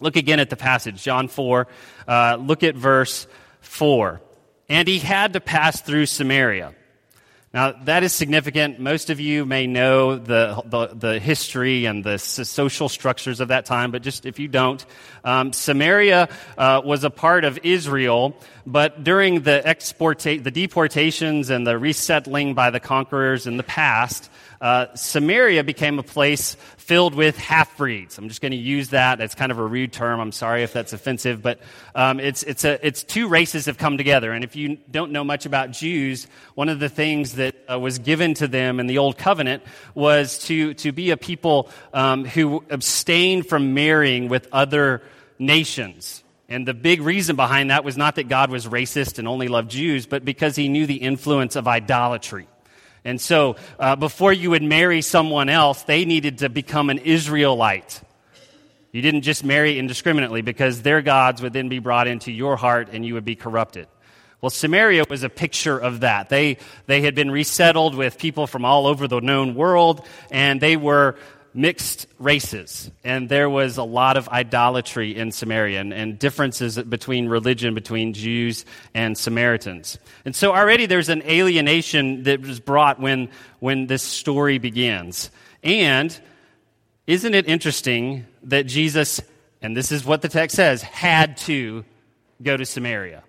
Look 0.00 0.16
again 0.16 0.38
at 0.38 0.50
the 0.50 0.56
passage, 0.56 1.02
John 1.02 1.28
4. 1.28 1.66
Uh, 2.06 2.36
look 2.38 2.62
at 2.62 2.74
verse 2.74 3.26
4. 3.62 4.20
And 4.68 4.86
he 4.86 4.98
had 4.98 5.32
to 5.32 5.40
pass 5.40 5.80
through 5.80 6.04
Samaria. 6.04 6.74
Now, 7.54 7.72
that 7.84 8.02
is 8.02 8.12
significant. 8.12 8.78
Most 8.78 9.08
of 9.08 9.20
you 9.20 9.46
may 9.46 9.66
know 9.66 10.16
the, 10.16 10.62
the, 10.66 10.86
the, 10.88 11.18
history 11.18 11.86
and 11.86 12.04
the 12.04 12.18
social 12.18 12.90
structures 12.90 13.40
of 13.40 13.48
that 13.48 13.64
time, 13.64 13.90
but 13.90 14.02
just 14.02 14.26
if 14.26 14.38
you 14.38 14.48
don't, 14.48 14.84
um, 15.24 15.54
Samaria 15.54 16.28
uh, 16.58 16.82
was 16.84 17.04
a 17.04 17.10
part 17.10 17.44
of 17.44 17.58
Israel, 17.62 18.36
but 18.66 19.02
during 19.02 19.40
the, 19.40 19.62
exporta- 19.64 20.44
the 20.44 20.50
deportations 20.50 21.48
and 21.48 21.66
the 21.66 21.78
resettling 21.78 22.52
by 22.52 22.68
the 22.68 22.80
conquerors 22.80 23.46
in 23.46 23.56
the 23.56 23.62
past, 23.62 24.30
uh, 24.60 24.86
Samaria 24.94 25.62
became 25.64 25.98
a 25.98 26.02
place 26.02 26.56
filled 26.76 27.14
with 27.14 27.36
half 27.36 27.76
breeds. 27.76 28.18
I'm 28.18 28.28
just 28.28 28.40
going 28.40 28.52
to 28.52 28.58
use 28.58 28.88
that. 28.90 29.20
It's 29.20 29.34
kind 29.34 29.52
of 29.52 29.58
a 29.58 29.64
rude 29.64 29.92
term. 29.92 30.20
I'm 30.20 30.32
sorry 30.32 30.62
if 30.62 30.72
that's 30.72 30.92
offensive, 30.92 31.42
but 31.42 31.60
um, 31.94 32.18
it's, 32.18 32.42
it's, 32.42 32.64
a, 32.64 32.84
it's 32.84 33.02
two 33.04 33.28
races 33.28 33.66
have 33.66 33.78
come 33.78 33.96
together. 33.96 34.32
And 34.32 34.42
if 34.42 34.56
you 34.56 34.78
don't 34.90 35.12
know 35.12 35.22
much 35.22 35.46
about 35.46 35.70
Jews, 35.70 36.26
one 36.54 36.68
of 36.68 36.80
the 36.80 36.88
things 36.88 37.34
that 37.34 37.54
uh, 37.70 37.78
was 37.78 37.98
given 37.98 38.34
to 38.34 38.48
them 38.48 38.80
in 38.80 38.86
the 38.86 38.98
Old 38.98 39.18
Covenant 39.18 39.62
was 39.94 40.38
to, 40.46 40.74
to 40.74 40.92
be 40.92 41.10
a 41.10 41.16
people 41.16 41.70
um, 41.92 42.24
who 42.24 42.64
abstained 42.70 43.46
from 43.46 43.74
marrying 43.74 44.28
with 44.28 44.48
other 44.50 45.02
nations. 45.38 46.24
And 46.48 46.66
the 46.66 46.74
big 46.74 47.02
reason 47.02 47.36
behind 47.36 47.70
that 47.70 47.84
was 47.84 47.96
not 47.98 48.16
that 48.16 48.28
God 48.28 48.50
was 48.50 48.66
racist 48.66 49.18
and 49.18 49.28
only 49.28 49.48
loved 49.48 49.70
Jews, 49.70 50.06
but 50.06 50.24
because 50.24 50.56
he 50.56 50.68
knew 50.68 50.86
the 50.86 50.96
influence 50.96 51.56
of 51.56 51.68
idolatry. 51.68 52.48
And 53.04 53.20
so, 53.20 53.56
uh, 53.78 53.96
before 53.96 54.32
you 54.32 54.50
would 54.50 54.62
marry 54.62 55.02
someone 55.02 55.48
else, 55.48 55.82
they 55.82 56.04
needed 56.04 56.38
to 56.38 56.48
become 56.48 56.90
an 56.90 56.98
Israelite. 56.98 58.02
You 58.92 59.02
didn't 59.02 59.22
just 59.22 59.44
marry 59.44 59.78
indiscriminately 59.78 60.42
because 60.42 60.82
their 60.82 61.02
gods 61.02 61.42
would 61.42 61.52
then 61.52 61.68
be 61.68 61.78
brought 61.78 62.08
into 62.08 62.32
your 62.32 62.56
heart 62.56 62.88
and 62.92 63.04
you 63.04 63.14
would 63.14 63.24
be 63.24 63.36
corrupted. 63.36 63.86
Well, 64.40 64.50
Samaria 64.50 65.04
was 65.10 65.24
a 65.24 65.28
picture 65.28 65.76
of 65.76 66.00
that. 66.00 66.28
They, 66.28 66.58
they 66.86 67.00
had 67.00 67.16
been 67.16 67.30
resettled 67.30 67.96
with 67.96 68.18
people 68.18 68.46
from 68.46 68.64
all 68.64 68.86
over 68.86 69.08
the 69.08 69.20
known 69.20 69.56
world, 69.56 70.06
and 70.30 70.60
they 70.60 70.76
were 70.76 71.16
mixed 71.58 72.06
races. 72.20 72.88
And 73.02 73.28
there 73.28 73.50
was 73.50 73.78
a 73.78 73.82
lot 73.82 74.16
of 74.16 74.28
idolatry 74.28 75.16
in 75.16 75.32
Samaria 75.32 75.80
and, 75.80 75.92
and, 75.92 76.16
differences 76.16 76.78
between 76.78 77.28
religion 77.28 77.74
between 77.74 78.12
Jews 78.12 78.64
and 78.94 79.18
Samaritans. 79.18 79.98
And 80.24 80.36
so 80.36 80.54
already 80.54 80.86
there's 80.86 81.08
an 81.08 81.22
alienation 81.22 82.22
that 82.22 82.40
was 82.40 82.60
brought 82.60 83.00
when, 83.00 83.28
when 83.58 83.88
this 83.88 84.04
story 84.04 84.58
begins. 84.58 85.30
And 85.64 86.18
isn't 87.08 87.34
it 87.34 87.48
interesting 87.48 88.24
that 88.44 88.66
Jesus, 88.66 89.20
and 89.60 89.76
this 89.76 89.90
is 89.90 90.04
what 90.04 90.22
the 90.22 90.28
text 90.28 90.54
says, 90.54 90.80
had 90.82 91.38
to 91.38 91.84
go 92.40 92.56
to 92.56 92.64
Samaria? 92.64 93.24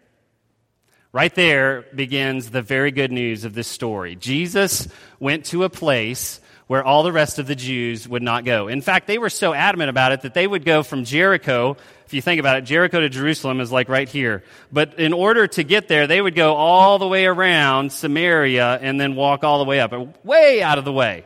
Right 1.11 1.33
there 1.33 1.85
begins 1.95 2.51
the 2.51 2.61
very 2.61 2.91
good 2.91 3.11
news 3.11 3.43
of 3.43 3.55
this 3.55 3.67
story. 3.67 4.15
Jesus 4.15 4.87
went 5.19 5.45
to 5.45 5.63
a 5.63 5.69
place 5.69 6.39
where 6.69 6.83
all 6.83 7.01
the 7.01 7.11
rest 7.11 7.39
of 7.39 7.47
the 7.47 7.55
Jews 7.55 8.07
would 8.07 8.21
not 8.21 8.45
go. 8.45 8.67
In 8.67 8.81
fact, 8.81 9.07
they 9.07 9.17
were 9.17 9.31
so 9.31 9.55
adamant 9.55 9.89
about 9.89 10.11
it 10.11 10.21
that 10.21 10.35
they 10.35 10.45
would 10.45 10.63
go 10.63 10.83
from 10.83 11.03
Jericho. 11.03 11.75
If 12.05 12.13
you 12.13 12.21
think 12.21 12.39
about 12.39 12.57
it, 12.57 12.61
Jericho 12.61 12.99
to 12.99 13.09
Jerusalem 13.09 13.59
is 13.59 13.71
like 13.71 13.89
right 13.89 14.07
here. 14.07 14.43
But 14.71 14.99
in 14.99 15.11
order 15.11 15.47
to 15.47 15.63
get 15.63 15.87
there, 15.87 16.05
they 16.05 16.21
would 16.21 16.35
go 16.35 16.53
all 16.53 16.99
the 16.99 17.07
way 17.07 17.25
around 17.25 17.91
Samaria 17.91 18.77
and 18.83 19.01
then 19.01 19.15
walk 19.15 19.43
all 19.43 19.57
the 19.57 19.65
way 19.65 19.79
up, 19.79 20.23
way 20.23 20.61
out 20.61 20.77
of 20.77 20.85
the 20.85 20.93
way, 20.93 21.25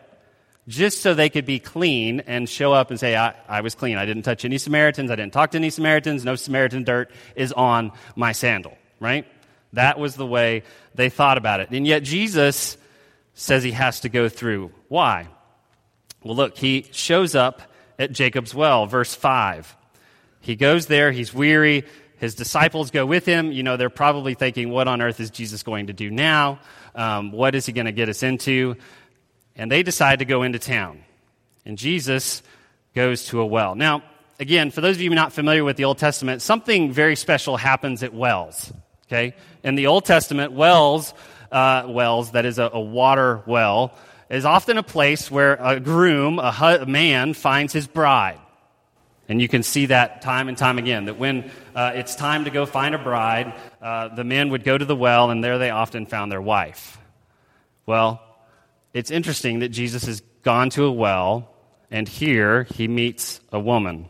just 0.69 1.01
so 1.01 1.13
they 1.13 1.29
could 1.29 1.45
be 1.45 1.59
clean 1.59 2.21
and 2.21 2.47
show 2.47 2.71
up 2.71 2.89
and 2.89 2.97
say, 2.97 3.17
I, 3.17 3.35
I 3.45 3.59
was 3.59 3.75
clean. 3.75 3.97
I 3.97 4.05
didn't 4.05 4.23
touch 4.23 4.45
any 4.45 4.57
Samaritans. 4.57 5.11
I 5.11 5.17
didn't 5.17 5.33
talk 5.33 5.51
to 5.51 5.57
any 5.57 5.71
Samaritans. 5.71 6.23
No 6.23 6.37
Samaritan 6.37 6.85
dirt 6.85 7.11
is 7.35 7.51
on 7.51 7.91
my 8.15 8.31
sandal, 8.31 8.77
right? 9.01 9.27
That 9.73 9.99
was 9.99 10.15
the 10.15 10.25
way 10.25 10.63
they 10.95 11.09
thought 11.09 11.37
about 11.37 11.59
it. 11.59 11.69
And 11.71 11.85
yet 11.85 12.03
Jesus 12.03 12.77
says 13.33 13.63
he 13.63 13.71
has 13.71 14.01
to 14.01 14.09
go 14.09 14.29
through. 14.29 14.71
Why? 14.87 15.27
Well, 16.23 16.35
look, 16.35 16.57
he 16.57 16.87
shows 16.91 17.35
up 17.35 17.61
at 17.99 18.11
Jacob's 18.11 18.53
well, 18.53 18.85
verse 18.85 19.13
5. 19.13 19.75
He 20.39 20.55
goes 20.55 20.87
there, 20.87 21.11
he's 21.11 21.33
weary. 21.33 21.85
His 22.17 22.35
disciples 22.35 22.91
go 22.91 23.05
with 23.05 23.25
him. 23.25 23.51
You 23.51 23.63
know, 23.63 23.75
they're 23.75 23.89
probably 23.89 24.33
thinking, 24.33 24.69
what 24.69 24.87
on 24.87 25.01
earth 25.01 25.19
is 25.19 25.29
Jesus 25.29 25.63
going 25.63 25.87
to 25.87 25.93
do 25.93 26.09
now? 26.09 26.59
Um, 26.95 27.31
what 27.31 27.55
is 27.55 27.65
he 27.65 27.73
going 27.73 27.85
to 27.85 27.91
get 27.91 28.07
us 28.07 28.23
into? 28.23 28.77
And 29.55 29.71
they 29.71 29.83
decide 29.83 30.19
to 30.19 30.25
go 30.25 30.43
into 30.43 30.59
town. 30.59 31.03
And 31.65 31.77
Jesus 31.77 32.41
goes 32.95 33.25
to 33.25 33.41
a 33.41 33.45
well. 33.45 33.75
Now, 33.75 34.03
again, 34.39 34.71
for 34.71 34.81
those 34.81 34.95
of 34.95 35.01
you 35.01 35.09
not 35.09 35.33
familiar 35.33 35.63
with 35.63 35.75
the 35.75 35.85
Old 35.85 35.97
Testament, 35.97 36.41
something 36.41 36.91
very 36.91 37.15
special 37.15 37.57
happens 37.57 38.03
at 38.03 38.13
wells. 38.13 38.71
Okay? 39.07 39.35
In 39.63 39.75
the 39.75 39.87
Old 39.87 40.05
Testament, 40.05 40.53
wells, 40.53 41.13
uh, 41.53 41.85
wells, 41.87 42.31
that 42.31 42.45
is 42.45 42.59
a, 42.59 42.69
a, 42.73 42.81
water 42.81 43.43
well, 43.45 43.93
is 44.29 44.43
often 44.43 44.77
a 44.77 44.83
place 44.83 45.29
where 45.29 45.53
a 45.55 45.79
groom, 45.79 46.39
a, 46.39 46.51
hu- 46.51 46.81
a, 46.81 46.85
man, 46.85 47.33
finds 47.33 47.71
his 47.71 47.87
bride. 47.87 48.39
And 49.29 49.41
you 49.41 49.47
can 49.47 49.63
see 49.63 49.85
that 49.85 50.21
time 50.21 50.49
and 50.49 50.57
time 50.57 50.77
again, 50.77 51.05
that 51.05 51.17
when 51.17 51.49
uh, 51.75 51.91
it's 51.95 52.15
time 52.15 52.45
to 52.45 52.49
go 52.49 52.65
find 52.65 52.93
a 52.93 52.97
bride, 52.97 53.53
uh, 53.81 54.09
the 54.09 54.23
men 54.23 54.49
would 54.49 54.63
go 54.63 54.77
to 54.77 54.83
the 54.83 54.95
well, 54.95 55.29
and 55.29 55.43
there 55.43 55.57
they 55.59 55.69
often 55.69 56.07
found 56.07 56.31
their 56.31 56.41
wife. 56.41 56.97
Well, 57.85 58.21
it's 58.93 59.11
interesting 59.11 59.59
that 59.59 59.69
Jesus 59.69 60.05
has 60.05 60.21
gone 60.41 60.71
to 60.71 60.85
a 60.85 60.91
well, 60.91 61.49
and 61.89 62.07
here 62.07 62.63
he 62.63 62.87
meets 62.87 63.39
a 63.51 63.59
woman. 63.59 64.07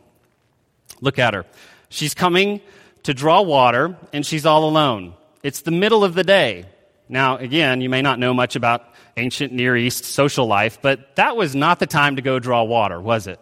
Look 1.01 1.19
at 1.19 1.33
her. 1.33 1.45
She's 1.89 2.13
coming 2.13 2.61
to 3.03 3.13
draw 3.13 3.41
water, 3.41 3.97
and 4.13 4.25
she's 4.25 4.45
all 4.45 4.67
alone. 4.67 5.13
It's 5.43 5.61
the 5.61 5.71
middle 5.71 6.03
of 6.03 6.13
the 6.13 6.23
day. 6.23 6.65
Now, 7.09 7.37
again, 7.37 7.81
you 7.81 7.89
may 7.89 8.01
not 8.01 8.19
know 8.19 8.33
much 8.33 8.55
about 8.55 8.85
ancient 9.17 9.53
Near 9.53 9.75
East 9.75 10.05
social 10.05 10.47
life, 10.47 10.79
but 10.81 11.15
that 11.15 11.35
was 11.35 11.55
not 11.55 11.79
the 11.79 11.87
time 11.87 12.15
to 12.15 12.21
go 12.21 12.39
draw 12.39 12.63
water, 12.63 12.99
was 12.99 13.27
it? 13.27 13.39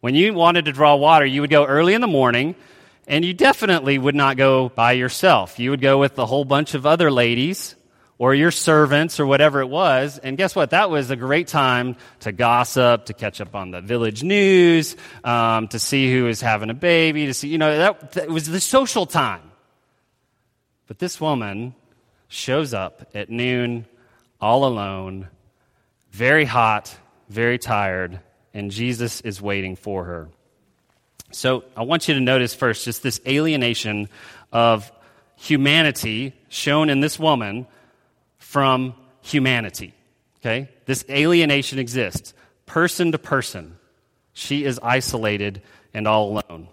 When 0.00 0.14
you 0.14 0.32
wanted 0.32 0.66
to 0.66 0.72
draw 0.72 0.96
water, 0.96 1.26
you 1.26 1.40
would 1.40 1.50
go 1.50 1.64
early 1.64 1.94
in 1.94 2.00
the 2.00 2.06
morning, 2.06 2.54
and 3.06 3.24
you 3.24 3.34
definitely 3.34 3.98
would 3.98 4.14
not 4.14 4.36
go 4.36 4.68
by 4.68 4.92
yourself. 4.92 5.58
You 5.58 5.70
would 5.70 5.80
go 5.80 5.98
with 5.98 6.18
a 6.18 6.26
whole 6.26 6.44
bunch 6.44 6.74
of 6.74 6.86
other 6.86 7.10
ladies 7.10 7.74
or 8.18 8.34
your 8.34 8.50
servants 8.50 9.20
or 9.20 9.26
whatever 9.26 9.60
it 9.60 9.68
was. 9.68 10.18
And 10.18 10.36
guess 10.36 10.54
what? 10.54 10.70
That 10.70 10.90
was 10.90 11.10
a 11.10 11.16
great 11.16 11.48
time 11.48 11.96
to 12.20 12.32
gossip, 12.32 13.06
to 13.06 13.14
catch 13.14 13.40
up 13.40 13.54
on 13.54 13.70
the 13.70 13.80
village 13.80 14.22
news, 14.22 14.96
um, 15.24 15.68
to 15.68 15.78
see 15.78 16.12
who 16.12 16.26
is 16.26 16.40
having 16.40 16.70
a 16.70 16.74
baby, 16.74 17.26
to 17.26 17.34
see, 17.34 17.48
you 17.48 17.58
know, 17.58 17.76
that, 17.76 18.12
that 18.12 18.28
was 18.28 18.46
the 18.46 18.60
social 18.60 19.06
time. 19.06 19.42
But 20.86 20.98
this 20.98 21.20
woman 21.20 21.74
shows 22.28 22.74
up 22.74 23.10
at 23.14 23.30
noon, 23.30 23.86
all 24.40 24.64
alone, 24.64 25.28
very 26.10 26.44
hot, 26.44 26.96
very 27.28 27.58
tired, 27.58 28.20
and 28.54 28.70
Jesus 28.70 29.20
is 29.22 29.42
waiting 29.42 29.76
for 29.76 30.04
her. 30.04 30.28
So 31.30 31.64
I 31.76 31.82
want 31.82 32.08
you 32.08 32.14
to 32.14 32.20
notice 32.20 32.54
first 32.54 32.84
just 32.84 33.02
this 33.02 33.20
alienation 33.26 34.08
of 34.52 34.90
humanity 35.36 36.34
shown 36.48 36.90
in 36.90 37.00
this 37.00 37.18
woman 37.18 37.66
from 38.38 38.94
humanity. 39.20 39.94
Okay? 40.40 40.68
This 40.86 41.04
alienation 41.10 41.78
exists, 41.78 42.32
person 42.66 43.12
to 43.12 43.18
person. 43.18 43.76
She 44.32 44.64
is 44.64 44.80
isolated 44.82 45.62
and 45.92 46.08
all 46.08 46.30
alone. 46.30 46.68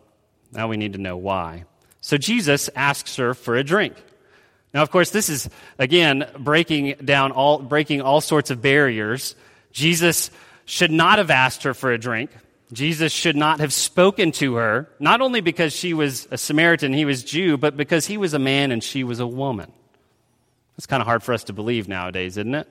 Now 0.51 0.67
we 0.67 0.77
need 0.77 0.93
to 0.93 0.99
know 0.99 1.17
why. 1.17 1.65
So 1.99 2.17
Jesus 2.17 2.69
asks 2.75 3.17
her 3.17 3.33
for 3.33 3.55
a 3.55 3.63
drink. 3.63 3.95
Now, 4.75 4.81
of 4.81 4.91
course, 4.91 5.09
this 5.09 5.29
is, 5.29 5.49
again, 5.79 6.27
breaking 6.37 6.95
down 7.05 7.31
all, 7.31 7.59
breaking 7.59 8.01
all 8.01 8.19
sorts 8.19 8.51
of 8.51 8.61
barriers. 8.61 9.33
Jesus 9.71 10.29
should 10.65 10.91
not 10.91 11.17
have 11.17 11.31
asked 11.31 11.63
her 11.63 11.73
for 11.73 11.93
a 11.93 11.97
drink. 11.97 12.29
Jesus 12.73 13.13
should 13.13 13.37
not 13.37 13.61
have 13.61 13.71
spoken 13.71 14.33
to 14.33 14.55
her, 14.55 14.89
not 14.99 15.21
only 15.21 15.39
because 15.39 15.71
she 15.71 15.93
was 15.93 16.27
a 16.29 16.37
Samaritan, 16.37 16.91
he 16.91 17.05
was 17.05 17.23
Jew, 17.23 17.55
but 17.55 17.77
because 17.77 18.05
he 18.05 18.17
was 18.17 18.33
a 18.33 18.39
man 18.39 18.71
and 18.71 18.83
she 18.83 19.05
was 19.05 19.21
a 19.21 19.27
woman. 19.27 19.71
It's 20.77 20.87
kind 20.87 20.99
of 20.99 21.07
hard 21.07 21.23
for 21.23 21.31
us 21.31 21.45
to 21.45 21.53
believe 21.53 21.87
nowadays, 21.87 22.35
isn't 22.35 22.55
it? 22.55 22.67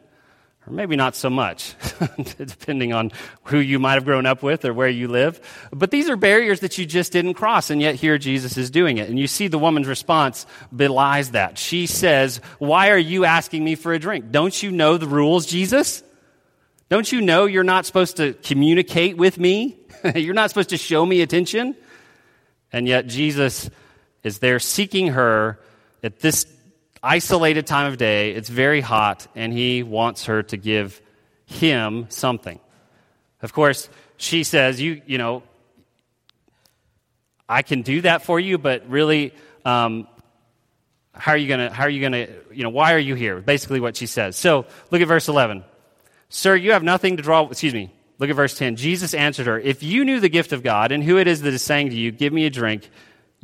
Or 0.67 0.73
maybe 0.73 0.97
not 0.97 1.15
so 1.15 1.29
much, 1.29 1.75
depending 2.39 2.95
on 2.95 3.13
who 3.45 3.59
you 3.59 3.79
might 3.79 3.95
have 3.95 4.07
grown 4.07 4.25
up 4.25 4.43
with 4.43 4.65
or 4.65 4.73
where 4.73 4.89
you 4.89 5.09
live. 5.09 5.39
But 5.71 5.91
these 5.91 6.09
are 6.09 6.17
barriers 6.17 6.61
that 6.61 6.79
you 6.79 6.87
just 6.87 7.13
didn't 7.13 7.35
cross, 7.35 7.69
and 7.69 7.83
yet 7.83 7.97
here 7.97 8.17
Jesus 8.17 8.57
is 8.57 8.71
doing 8.71 8.97
it. 8.97 9.11
And 9.11 9.19
you 9.19 9.27
see 9.27 9.49
the 9.49 9.59
woman's 9.59 9.87
response 9.87 10.47
belies 10.75 11.33
that. 11.33 11.59
She 11.59 11.87
says, 11.87 12.41
Why 12.59 12.91
are 12.91 12.99
you 12.99 13.27
asking 13.27 13.63
me 13.63 13.75
for 13.75 13.93
a 13.93 13.99
drink? 13.99 14.31
Don't 14.31 14.63
you 14.63 14.71
know 14.71 14.97
the 14.97 15.07
rules, 15.07 15.45
Jesus? 15.45 16.03
Don't 16.89 17.11
you 17.11 17.21
know 17.21 17.45
you're 17.45 17.63
not 17.63 17.85
supposed 17.85 18.17
to 18.17 18.33
communicate 18.33 19.19
with 19.19 19.39
me? 19.39 19.79
you're 20.15 20.33
not 20.33 20.49
supposed 20.49 20.71
to 20.71 20.79
show 20.79 21.05
me 21.05 21.21
attention? 21.21 21.77
And 22.73 22.89
yet 22.89 23.07
Jesus 23.07 23.69
is 24.23 24.39
there 24.39 24.59
seeking 24.59 25.09
her 25.09 25.61
at 26.03 26.21
this 26.21 26.47
isolated 27.05 27.67
time 27.67 27.93
of 27.93 27.99
day, 27.99 28.33
it's 28.33 28.49
very 28.49 28.81
hot, 28.81 29.27
and 29.35 29.53
he 29.53 29.83
wants 29.83 30.25
her 30.25 30.43
to 30.45 30.57
give 30.57 31.01
him 31.45 32.07
something. 32.09 32.59
Of 33.43 33.53
course, 33.53 33.89
she 34.17 34.43
says, 34.43 34.81
You, 34.81 35.03
you 35.07 35.19
know, 35.19 35.43
I 37.49 37.63
can 37.63 37.83
do 37.83 38.01
that 38.01 38.25
for 38.25 38.41
you, 38.41 38.57
but 38.57 38.89
really, 38.89 39.35
um, 39.65 40.09
how 41.13 41.33
are 41.33 41.37
you 41.37 41.47
gonna, 41.47 41.71
how 41.71 41.85
are 41.85 41.91
you 41.91 42.01
gonna, 42.01 42.27
you 42.53 42.63
know, 42.63 42.71
why 42.71 42.95
are 42.95 42.99
you 42.99 43.15
here? 43.15 43.41
Basically 43.41 43.81
what 43.81 43.97
she 43.97 44.07
says. 44.07 44.37
So 44.37 44.67
look 44.91 45.03
at 45.03 45.09
verse 45.09 45.29
11. 45.29 45.63
Sir, 46.31 46.57
you 46.57 46.73
have 46.73 46.83
nothing 46.83 47.19
to 47.19 47.23
draw, 47.23 47.47
excuse 47.49 47.75
me, 47.75 47.93
look 48.19 48.31
at 48.31 48.37
verse 48.37 48.57
10. 48.57 48.77
Jesus 48.77 49.15
answered 49.15 49.47
her, 49.47 49.61
If 49.61 49.83
you 49.83 50.05
knew 50.05 50.21
the 50.21 50.31
gift 50.31 50.53
of 50.53 50.63
God 50.63 50.91
and 50.91 51.05
who 51.05 51.19
it 51.19 51.29
is 51.29 51.43
that 51.43 51.53
is 51.53 51.63
saying 51.63 51.91
to 51.91 51.97
you, 51.97 52.11
Give 52.11 52.33
me 52.33 52.47
a 52.47 52.51
drink, 52.51 52.89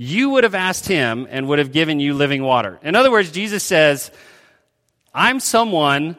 you 0.03 0.31
would 0.31 0.45
have 0.45 0.55
asked 0.55 0.89
him 0.89 1.29
and 1.29 1.47
would 1.47 1.59
have 1.59 1.73
given 1.73 2.01
you 2.01 2.15
living 2.15 2.43
water. 2.43 2.79
In 2.83 2.95
other 2.95 3.11
words, 3.11 3.31
Jesus 3.31 3.63
says, 3.63 4.11
I'm 5.13 5.41
someone 5.41 6.17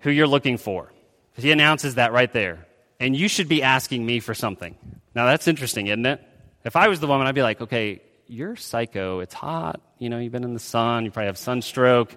who 0.00 0.10
you're 0.10 0.26
looking 0.26 0.58
for. 0.58 0.92
He 1.36 1.52
announces 1.52 1.94
that 1.94 2.12
right 2.12 2.32
there. 2.32 2.66
And 2.98 3.16
you 3.16 3.28
should 3.28 3.46
be 3.46 3.62
asking 3.62 4.04
me 4.04 4.18
for 4.18 4.34
something. 4.34 4.74
Now, 5.14 5.26
that's 5.26 5.46
interesting, 5.46 5.86
isn't 5.86 6.04
it? 6.04 6.20
If 6.64 6.74
I 6.74 6.88
was 6.88 6.98
the 6.98 7.06
woman, 7.06 7.28
I'd 7.28 7.36
be 7.36 7.42
like, 7.42 7.60
okay, 7.60 8.02
you're 8.26 8.56
psycho. 8.56 9.20
It's 9.20 9.32
hot. 9.32 9.80
You 10.00 10.08
know, 10.08 10.18
you've 10.18 10.32
been 10.32 10.42
in 10.42 10.52
the 10.52 10.58
sun. 10.58 11.04
You 11.04 11.12
probably 11.12 11.28
have 11.28 11.38
sunstroke. 11.38 12.16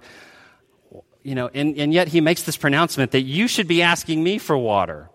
You 1.21 1.35
know, 1.35 1.47
and, 1.53 1.77
and 1.77 1.93
yet 1.93 2.07
he 2.07 2.21
makes 2.21 2.41
this 2.41 2.57
pronouncement 2.57 3.11
that 3.11 3.21
you 3.21 3.47
should 3.47 3.67
be 3.67 3.83
asking 3.83 4.23
me 4.23 4.39
for 4.39 4.57
water. 4.57 5.11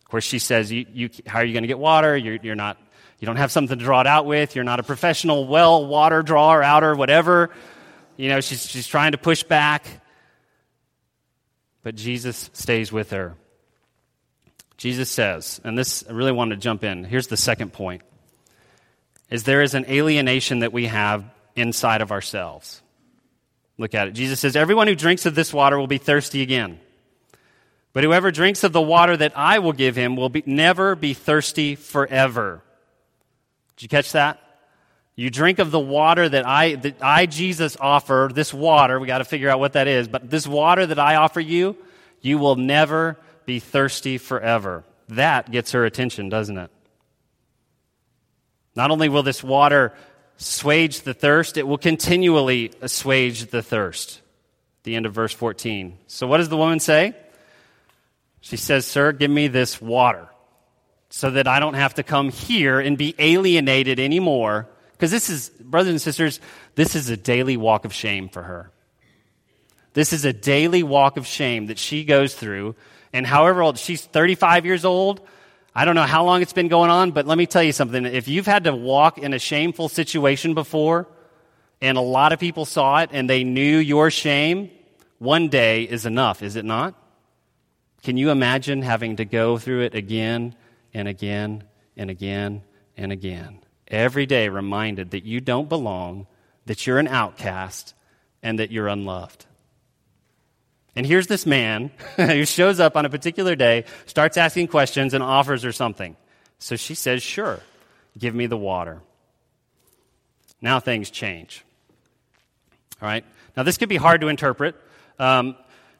Of 0.00 0.08
course, 0.08 0.24
she 0.24 0.38
says, 0.38 0.72
you, 0.72 0.86
you, 0.94 1.10
how 1.26 1.40
are 1.40 1.44
you 1.44 1.52
going 1.52 1.64
to 1.64 1.68
get 1.68 1.78
water? 1.78 2.16
You're, 2.16 2.36
you're 2.36 2.54
not 2.54 2.78
you 3.22 3.26
don't 3.26 3.36
have 3.36 3.52
something 3.52 3.78
to 3.78 3.84
draw 3.84 4.00
it 4.00 4.08
out 4.08 4.26
with. 4.26 4.56
You're 4.56 4.64
not 4.64 4.80
a 4.80 4.82
professional 4.82 5.46
well 5.46 5.86
water 5.86 6.24
drawer, 6.24 6.60
outer, 6.60 6.96
whatever. 6.96 7.50
You 8.16 8.28
know, 8.28 8.40
she's, 8.40 8.66
she's 8.66 8.88
trying 8.88 9.12
to 9.12 9.18
push 9.18 9.44
back. 9.44 9.86
But 11.84 11.94
Jesus 11.94 12.50
stays 12.52 12.90
with 12.90 13.10
her. 13.10 13.36
Jesus 14.76 15.08
says, 15.08 15.60
and 15.62 15.78
this, 15.78 16.02
I 16.08 16.10
really 16.10 16.32
wanted 16.32 16.56
to 16.56 16.60
jump 16.60 16.82
in. 16.82 17.04
Here's 17.04 17.28
the 17.28 17.36
second 17.36 17.72
point 17.72 18.02
is 19.30 19.44
there 19.44 19.62
is 19.62 19.74
an 19.74 19.86
alienation 19.88 20.58
that 20.58 20.72
we 20.72 20.86
have 20.86 21.24
inside 21.54 22.00
of 22.00 22.10
ourselves. 22.10 22.82
Look 23.78 23.94
at 23.94 24.08
it. 24.08 24.14
Jesus 24.14 24.40
says, 24.40 24.56
Everyone 24.56 24.88
who 24.88 24.96
drinks 24.96 25.26
of 25.26 25.36
this 25.36 25.52
water 25.52 25.78
will 25.78 25.86
be 25.86 25.98
thirsty 25.98 26.42
again. 26.42 26.80
But 27.92 28.02
whoever 28.02 28.32
drinks 28.32 28.64
of 28.64 28.72
the 28.72 28.82
water 28.82 29.16
that 29.16 29.38
I 29.38 29.60
will 29.60 29.74
give 29.74 29.94
him 29.94 30.16
will 30.16 30.28
be, 30.28 30.42
never 30.44 30.96
be 30.96 31.14
thirsty 31.14 31.76
forever. 31.76 32.62
Did 33.82 33.90
you 33.90 33.96
catch 33.96 34.12
that? 34.12 34.38
You 35.16 35.28
drink 35.28 35.58
of 35.58 35.72
the 35.72 35.80
water 35.80 36.28
that 36.28 36.46
I, 36.46 36.76
that 36.76 37.02
I, 37.02 37.26
Jesus, 37.26 37.76
offer, 37.80 38.30
this 38.32 38.54
water, 38.54 39.00
we 39.00 39.08
got 39.08 39.18
to 39.18 39.24
figure 39.24 39.48
out 39.50 39.58
what 39.58 39.72
that 39.72 39.88
is, 39.88 40.06
but 40.06 40.30
this 40.30 40.46
water 40.46 40.86
that 40.86 41.00
I 41.00 41.16
offer 41.16 41.40
you, 41.40 41.76
you 42.20 42.38
will 42.38 42.54
never 42.54 43.18
be 43.44 43.58
thirsty 43.58 44.18
forever. 44.18 44.84
That 45.08 45.50
gets 45.50 45.72
her 45.72 45.84
attention, 45.84 46.28
doesn't 46.28 46.56
it? 46.56 46.70
Not 48.76 48.92
only 48.92 49.08
will 49.08 49.24
this 49.24 49.42
water 49.42 49.94
assuage 50.38 51.00
the 51.00 51.12
thirst, 51.12 51.56
it 51.56 51.66
will 51.66 51.76
continually 51.76 52.70
assuage 52.82 53.46
the 53.46 53.62
thirst. 53.62 54.20
The 54.84 54.94
end 54.94 55.06
of 55.06 55.12
verse 55.12 55.32
14. 55.32 55.98
So, 56.06 56.28
what 56.28 56.36
does 56.36 56.50
the 56.50 56.56
woman 56.56 56.78
say? 56.78 57.16
She 58.42 58.56
says, 58.56 58.86
Sir, 58.86 59.10
give 59.10 59.30
me 59.32 59.48
this 59.48 59.82
water 59.82 60.28
so 61.14 61.30
that 61.30 61.46
I 61.46 61.60
don't 61.60 61.74
have 61.74 61.92
to 61.96 62.02
come 62.02 62.30
here 62.30 62.80
and 62.80 62.96
be 62.96 63.14
alienated 63.18 64.00
anymore. 64.00 64.66
Because 64.92 65.10
this 65.10 65.28
is, 65.28 65.50
brothers 65.50 65.90
and 65.90 66.00
sisters, 66.00 66.40
this 66.74 66.96
is 66.96 67.10
a 67.10 67.18
daily 67.18 67.58
walk 67.58 67.84
of 67.84 67.92
shame 67.92 68.30
for 68.30 68.42
her. 68.42 68.70
This 69.92 70.14
is 70.14 70.24
a 70.24 70.32
daily 70.32 70.82
walk 70.82 71.18
of 71.18 71.26
shame 71.26 71.66
that 71.66 71.78
she 71.78 72.04
goes 72.04 72.34
through. 72.34 72.76
And 73.12 73.26
however 73.26 73.60
old, 73.60 73.76
she's 73.76 74.02
35 74.02 74.64
years 74.64 74.86
old. 74.86 75.20
I 75.74 75.84
don't 75.84 75.96
know 75.96 76.04
how 76.04 76.24
long 76.24 76.40
it's 76.40 76.54
been 76.54 76.68
going 76.68 76.88
on, 76.88 77.10
but 77.10 77.26
let 77.26 77.36
me 77.36 77.44
tell 77.44 77.62
you 77.62 77.72
something. 77.72 78.06
If 78.06 78.26
you've 78.26 78.46
had 78.46 78.64
to 78.64 78.74
walk 78.74 79.18
in 79.18 79.34
a 79.34 79.38
shameful 79.38 79.90
situation 79.90 80.54
before, 80.54 81.08
and 81.82 81.98
a 81.98 82.02
lot 82.02 82.32
of 82.32 82.40
people 82.40 82.64
saw 82.64 83.00
it 83.00 83.10
and 83.12 83.28
they 83.28 83.44
knew 83.44 83.76
your 83.76 84.10
shame, 84.10 84.70
one 85.18 85.48
day 85.48 85.82
is 85.82 86.06
enough, 86.06 86.42
is 86.42 86.56
it 86.56 86.64
not? 86.64 86.94
Can 88.02 88.16
you 88.16 88.30
imagine 88.30 88.80
having 88.80 89.16
to 89.16 89.26
go 89.26 89.58
through 89.58 89.82
it 89.82 89.94
again 89.94 90.56
and 90.94 91.08
again 91.08 91.64
and 91.96 92.10
again 92.10 92.62
and 92.96 93.12
again? 93.12 93.60
Every 93.88 94.26
day 94.26 94.48
reminded 94.48 95.10
that 95.10 95.24
you 95.24 95.40
don't 95.40 95.68
belong, 95.68 96.26
that 96.66 96.86
you're 96.86 96.98
an 96.98 97.08
outcast, 97.08 97.94
and 98.42 98.58
that 98.58 98.70
you're 98.70 98.88
unloved. 98.88 99.46
And 100.94 101.06
here's 101.06 101.26
this 101.26 101.46
man 101.46 101.90
who 102.16 102.44
shows 102.44 102.80
up 102.80 102.96
on 102.96 103.04
a 103.04 103.10
particular 103.10 103.54
day, 103.54 103.84
starts 104.06 104.36
asking 104.36 104.68
questions, 104.68 105.14
and 105.14 105.22
offers 105.22 105.62
her 105.62 105.72
something. 105.72 106.16
So 106.58 106.76
she 106.76 106.94
says, 106.94 107.22
Sure, 107.22 107.60
give 108.18 108.34
me 108.34 108.46
the 108.46 108.56
water. 108.56 109.00
Now 110.60 110.80
things 110.80 111.10
change. 111.10 111.64
All 113.00 113.08
right? 113.08 113.24
Now, 113.56 113.64
this 113.64 113.76
could 113.76 113.88
be 113.88 113.96
hard 113.96 114.20
to 114.20 114.28
interpret. 114.28 114.76
Um, 115.18 115.56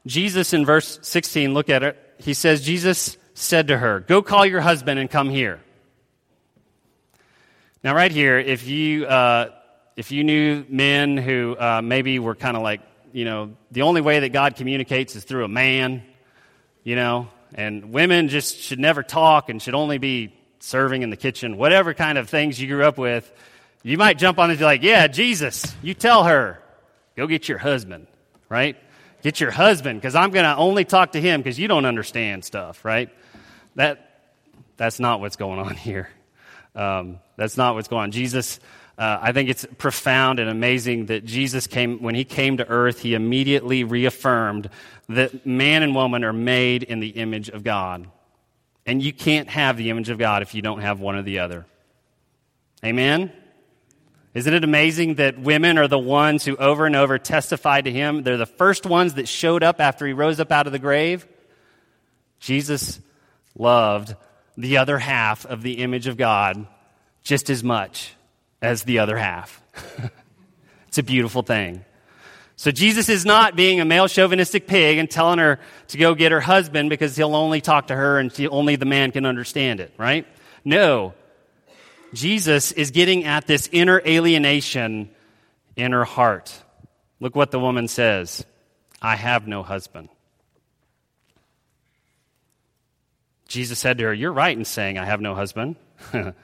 Jesus 0.07 0.53
in 0.53 0.65
verse 0.65 0.99
16, 1.03 1.53
look 1.53 1.69
at 1.69 1.83
it. 1.83 1.99
He 2.19 2.33
says, 2.33 2.65
Jesus 2.65 3.17
said 3.35 3.69
to 3.69 3.79
her, 3.79 4.01
Go 4.01 4.23
call 4.23 4.47
your 4.47 4.61
husband 4.61 4.99
and 4.99 5.11
come 5.11 5.31
here. 5.31 5.61
Now, 7.85 7.95
right 7.95 8.13
here, 8.13 8.39
if 8.39 8.67
you, 8.67 9.07
uh, 9.07 9.51
if 9.97 10.13
you 10.13 10.25
knew 10.25 10.65
men 10.69 11.17
who 11.17 11.57
uh, 11.59 11.83
maybe 11.83 12.19
were 12.19 12.35
kind 12.35 12.57
of 12.57 12.63
like, 12.63 12.81
you 13.13 13.25
know, 13.25 13.53
the 13.71 13.83
only 13.83 14.01
way 14.01 14.21
that 14.21 14.31
God 14.31 14.57
communicates 14.57 15.17
is 15.17 15.25
through 15.25 15.45
a 15.45 15.49
man, 15.49 16.03
you 16.85 16.97
know, 16.97 17.29
and 17.55 17.93
women 17.93 18.29
just 18.29 18.59
should 18.59 18.79
never 18.79 19.03
talk 19.03 19.49
and 19.49 19.61
should 19.61 19.75
only 19.75 19.99
be 19.99 20.33
serving 20.61 21.03
in 21.03 21.11
the 21.11 21.17
kitchen, 21.17 21.57
whatever 21.57 21.93
kind 21.93 22.19
of 22.19 22.29
things 22.29 22.61
you 22.61 22.69
grew 22.69 22.85
up 22.85 22.97
with, 22.97 23.31
you 23.83 23.99
might 23.99 24.17
jump 24.17 24.39
on 24.39 24.49
it 24.49 24.55
and 24.55 24.59
be 24.61 24.65
like, 24.65 24.83
yeah, 24.83 25.09
Jesus, 25.09 25.75
you 25.83 25.93
tell 25.93 26.25
her, 26.25 26.63
go 27.17 27.27
get 27.27 27.49
your 27.49 27.59
husband, 27.59 28.07
right? 28.49 28.77
Get 29.23 29.41
your 29.41 29.51
husband, 29.51 30.01
because 30.01 30.15
I'm 30.15 30.31
going 30.31 30.45
to 30.45 30.57
only 30.57 30.85
talk 30.85 31.13
to 31.13 31.21
him 31.21 31.41
because 31.41 31.59
you 31.59 31.69
don't 31.69 31.85
understand 31.85 32.45
stuff, 32.45 32.85
right? 32.85 33.11
That, 33.75 34.21
that's 34.77 35.01
not 35.01 35.21
what's 35.21 35.37
going 35.37 35.59
on 35.59 35.75
here. 35.77 36.09
Um, 36.75 37.19
that's 37.37 37.57
not 37.57 37.75
what's 37.75 37.89
going 37.89 38.05
on. 38.05 38.11
Jesus, 38.11 38.61
uh, 38.97 39.19
I 39.21 39.33
think 39.33 39.51
it's 39.51 39.67
profound 39.79 40.39
and 40.39 40.49
amazing 40.49 41.07
that 41.07 41.25
Jesus 41.25 41.67
came, 41.67 42.03
when 42.03 42.15
he 42.15 42.25
came 42.25 42.59
to 42.59 42.69
earth, 42.69 43.01
he 43.01 43.15
immediately 43.15 43.85
reaffirmed 43.85 44.71
that 45.09 45.47
man 45.47 45.83
and 45.83 45.95
woman 45.95 46.25
are 46.25 46.33
made 46.33 46.83
in 46.83 47.01
the 47.01 47.09
image 47.09 47.49
of 47.49 47.65
God. 47.65 48.07
And 48.87 49.03
you 49.03 49.13
can't 49.13 49.49
have 49.49 49.77
the 49.77 49.91
image 49.91 50.09
of 50.09 50.19
God 50.19 50.43
if 50.43 50.55
you 50.55 50.63
don't 50.63 50.81
have 50.81 51.01
one 51.01 51.15
or 51.15 51.23
the 51.23 51.41
other. 51.41 51.67
Amen? 52.85 53.33
Isn't 54.35 54.55
it 54.55 54.65
amazing 54.65 55.17
that 55.17 55.39
women 55.39 55.77
are 55.77 55.89
the 55.89 55.99
ones 55.99 56.45
who 56.45 56.57
over 56.57 56.87
and 56.87 56.97
over 56.97 57.19
testified 57.19 57.85
to 57.85 57.93
him? 57.93 58.23
They're 58.23 58.39
the 58.39 58.47
first 58.47 58.87
ones 58.87 59.15
that 59.15 59.29
showed 59.29 59.63
up 59.63 59.79
after 59.79 60.07
he 60.07 60.15
rose 60.15 60.41
up 60.41 60.51
out 60.51 60.67
of 60.67 60.73
the 60.73 60.79
grave. 60.79 61.27
Jesus 62.41 62.99
loved 63.57 64.15
the 64.57 64.79
other 64.79 64.99
half 64.99 65.47
of 65.47 65.63
the 65.63 65.75
image 65.75 66.07
of 66.07 66.17
God 66.17 66.67
just 67.23 67.51
as 67.51 67.63
much 67.63 68.15
as 68.61 68.83
the 68.83 68.99
other 68.99 69.17
half. 69.17 69.63
it's 70.89 70.99
a 70.99 71.03
beautiful 71.03 71.43
thing. 71.43 71.85
So 72.57 72.71
Jesus 72.71 73.09
is 73.09 73.25
not 73.25 73.57
being 73.57 73.81
a 73.81 73.85
male 73.85 74.09
chauvinistic 74.09 74.67
pig 74.67 74.99
and 74.99 75.11
telling 75.11 75.39
her 75.39 75.59
to 75.89 75.99
go 75.99 76.15
get 76.15 76.33
her 76.33 76.41
husband 76.41 76.91
because 76.91 77.17
he'll 77.17 77.35
only 77.35 77.61
talk 77.61 77.89
to 77.89 77.97
her 77.97 78.19
and 78.19 78.33
she, 78.33 78.47
only 78.47 78.77
the 78.77 78.85
man 78.85 79.11
can 79.11 79.27
understand 79.27 79.81
it, 79.81 79.93
right? 79.99 80.27
No, 80.65 81.15
Jesus 82.15 82.71
is 82.73 82.91
getting 82.91 83.25
at 83.25 83.47
this 83.47 83.69
inner 83.73 84.01
alienation 84.07 85.11
in 85.77 85.93
her 85.93 86.05
heart. 86.05 86.57
Look 87.21 87.35
what 87.35 87.51
the 87.51 87.59
woman 87.59 87.89
says 87.89 88.45
I 89.01 89.17
have 89.17 89.49
no 89.49 89.63
husband. 89.63 90.09
Jesus 93.53 93.79
said 93.79 93.99
to 93.99 94.05
her, 94.05 94.15
You're 94.15 94.33
right 94.33 94.57
in 94.57 94.65
saying, 94.65 94.97
I 94.99 95.05
have 95.05 95.21
no 95.21 95.35
husband. 95.35 95.77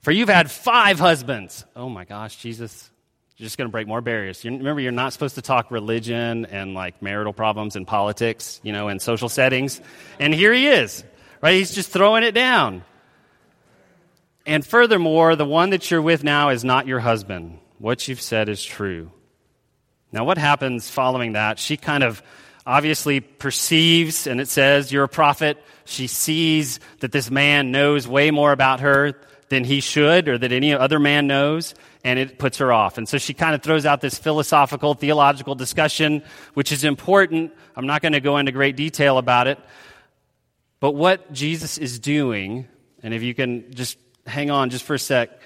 For 0.00 0.10
you've 0.10 0.30
had 0.30 0.50
five 0.50 0.98
husbands. 0.98 1.64
Oh 1.76 1.90
my 1.90 2.04
gosh, 2.06 2.36
Jesus, 2.36 2.90
you're 3.36 3.44
just 3.44 3.58
going 3.58 3.68
to 3.68 3.72
break 3.72 3.86
more 3.86 4.00
barriers. 4.00 4.42
You, 4.44 4.50
remember, 4.50 4.80
you're 4.80 4.92
not 4.92 5.12
supposed 5.12 5.34
to 5.34 5.42
talk 5.42 5.70
religion 5.70 6.46
and 6.46 6.72
like 6.72 7.02
marital 7.02 7.34
problems 7.34 7.76
and 7.76 7.86
politics, 7.86 8.60
you 8.64 8.72
know, 8.72 8.88
in 8.88 8.98
social 8.98 9.28
settings. 9.28 9.80
And 10.18 10.34
here 10.34 10.54
he 10.54 10.66
is, 10.68 11.04
right? 11.42 11.54
He's 11.54 11.74
just 11.74 11.90
throwing 11.90 12.24
it 12.24 12.32
down. 12.32 12.82
And 14.46 14.66
furthermore, 14.66 15.36
the 15.36 15.44
one 15.44 15.70
that 15.70 15.90
you're 15.90 16.02
with 16.02 16.24
now 16.24 16.48
is 16.48 16.64
not 16.64 16.86
your 16.86 16.98
husband. 16.98 17.58
What 17.78 18.08
you've 18.08 18.22
said 18.22 18.48
is 18.48 18.64
true. 18.64 19.12
Now, 20.10 20.24
what 20.24 20.38
happens 20.38 20.88
following 20.88 21.34
that? 21.34 21.58
She 21.58 21.76
kind 21.76 22.02
of 22.02 22.22
obviously 22.66 23.20
perceives, 23.20 24.26
and 24.26 24.40
it 24.40 24.48
says, 24.48 24.92
You're 24.92 25.04
a 25.04 25.08
prophet. 25.08 25.62
She 25.84 26.06
sees 26.06 26.80
that 27.00 27.12
this 27.12 27.30
man 27.30 27.72
knows 27.72 28.06
way 28.06 28.30
more 28.30 28.52
about 28.52 28.80
her 28.80 29.14
than 29.48 29.64
he 29.64 29.80
should 29.80 30.28
or 30.28 30.38
that 30.38 30.52
any 30.52 30.72
other 30.72 30.98
man 30.98 31.26
knows, 31.26 31.74
and 32.04 32.18
it 32.18 32.38
puts 32.38 32.58
her 32.58 32.72
off. 32.72 32.98
And 32.98 33.08
so 33.08 33.18
she 33.18 33.34
kind 33.34 33.54
of 33.54 33.62
throws 33.62 33.84
out 33.84 34.00
this 34.00 34.18
philosophical, 34.18 34.94
theological 34.94 35.54
discussion, 35.54 36.22
which 36.54 36.72
is 36.72 36.84
important. 36.84 37.52
I'm 37.76 37.86
not 37.86 38.00
going 38.00 38.12
to 38.12 38.20
go 38.20 38.38
into 38.38 38.52
great 38.52 38.76
detail 38.76 39.18
about 39.18 39.46
it. 39.48 39.58
But 40.80 40.92
what 40.92 41.32
Jesus 41.32 41.78
is 41.78 41.98
doing, 41.98 42.66
and 43.02 43.12
if 43.12 43.22
you 43.22 43.34
can 43.34 43.72
just 43.74 43.98
hang 44.26 44.50
on 44.50 44.70
just 44.70 44.84
for 44.84 44.94
a 44.94 44.98
sec. 44.98 45.40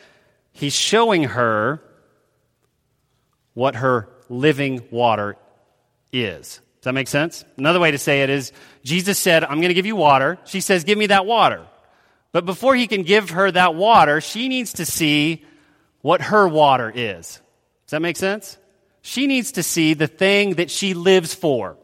He's 0.52 0.74
showing 0.74 1.24
her 1.24 1.82
what 3.54 3.76
her 3.76 4.08
living 4.28 4.82
water 4.90 5.36
is. 6.12 6.60
That 6.86 6.92
make 6.92 7.08
sense? 7.08 7.44
Another 7.56 7.80
way 7.80 7.90
to 7.90 7.98
say 7.98 8.22
it 8.22 8.30
is 8.30 8.52
Jesus 8.84 9.18
said, 9.18 9.42
I'm 9.42 9.56
going 9.56 9.70
to 9.70 9.74
give 9.74 9.86
you 9.86 9.96
water. 9.96 10.38
She 10.44 10.60
says, 10.60 10.84
Give 10.84 10.96
me 10.96 11.06
that 11.06 11.26
water. 11.26 11.66
But 12.30 12.46
before 12.46 12.76
he 12.76 12.86
can 12.86 13.02
give 13.02 13.30
her 13.30 13.50
that 13.50 13.74
water, 13.74 14.20
she 14.20 14.48
needs 14.48 14.74
to 14.74 14.86
see 14.86 15.44
what 16.02 16.20
her 16.20 16.46
water 16.46 16.92
is. 16.94 17.40
Does 17.86 17.90
that 17.90 18.02
make 18.02 18.16
sense? 18.16 18.56
She 19.02 19.26
needs 19.26 19.50
to 19.52 19.64
see 19.64 19.94
the 19.94 20.06
thing 20.06 20.54
that 20.54 20.70
she 20.70 20.94
lives 20.94 21.34
for. 21.34 21.76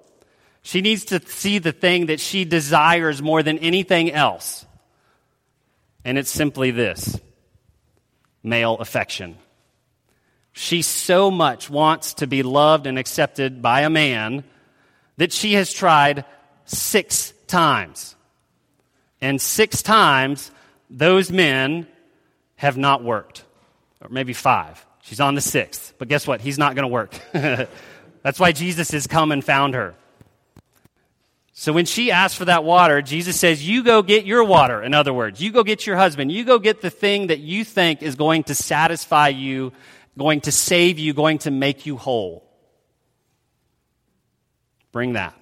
She 0.62 0.82
needs 0.82 1.06
to 1.06 1.20
see 1.26 1.58
the 1.58 1.72
thing 1.72 2.06
that 2.06 2.20
she 2.20 2.44
desires 2.44 3.20
more 3.20 3.42
than 3.42 3.58
anything 3.58 4.12
else. 4.12 4.64
And 6.04 6.16
it's 6.16 6.30
simply 6.30 6.70
this 6.70 7.18
male 8.44 8.76
affection. 8.76 9.36
She 10.52 10.80
so 10.80 11.28
much 11.28 11.68
wants 11.68 12.14
to 12.14 12.28
be 12.28 12.44
loved 12.44 12.86
and 12.86 13.00
accepted 13.00 13.62
by 13.62 13.80
a 13.80 13.90
man 13.90 14.44
that 15.16 15.32
she 15.32 15.54
has 15.54 15.72
tried 15.72 16.24
six 16.64 17.32
times. 17.46 18.16
And 19.20 19.40
six 19.40 19.82
times, 19.82 20.50
those 20.90 21.30
men 21.30 21.86
have 22.56 22.76
not 22.76 23.04
worked. 23.04 23.44
Or 24.00 24.08
maybe 24.08 24.32
five. 24.32 24.84
She's 25.02 25.20
on 25.20 25.34
the 25.34 25.40
sixth. 25.40 25.94
But 25.98 26.08
guess 26.08 26.26
what? 26.26 26.40
He's 26.40 26.58
not 26.58 26.74
going 26.74 26.84
to 26.84 26.92
work. 26.92 27.14
That's 28.22 28.40
why 28.40 28.52
Jesus 28.52 28.90
has 28.90 29.06
come 29.06 29.32
and 29.32 29.44
found 29.44 29.74
her. 29.74 29.94
So 31.54 31.72
when 31.72 31.84
she 31.84 32.10
asks 32.10 32.36
for 32.36 32.46
that 32.46 32.64
water, 32.64 33.02
Jesus 33.02 33.38
says, 33.38 33.66
You 33.66 33.84
go 33.84 34.02
get 34.02 34.24
your 34.24 34.42
water. 34.42 34.82
In 34.82 34.94
other 34.94 35.12
words, 35.12 35.40
you 35.40 35.52
go 35.52 35.62
get 35.62 35.86
your 35.86 35.96
husband. 35.96 36.32
You 36.32 36.44
go 36.44 36.58
get 36.58 36.80
the 36.80 36.90
thing 36.90 37.28
that 37.28 37.40
you 37.40 37.64
think 37.64 38.02
is 38.02 38.16
going 38.16 38.44
to 38.44 38.54
satisfy 38.54 39.28
you 39.28 39.72
going 40.16 40.40
to 40.42 40.52
save 40.52 40.98
you, 40.98 41.14
going 41.14 41.38
to 41.38 41.50
make 41.50 41.86
you 41.86 41.96
whole. 41.96 42.44
Bring 44.92 45.14
that. 45.14 45.34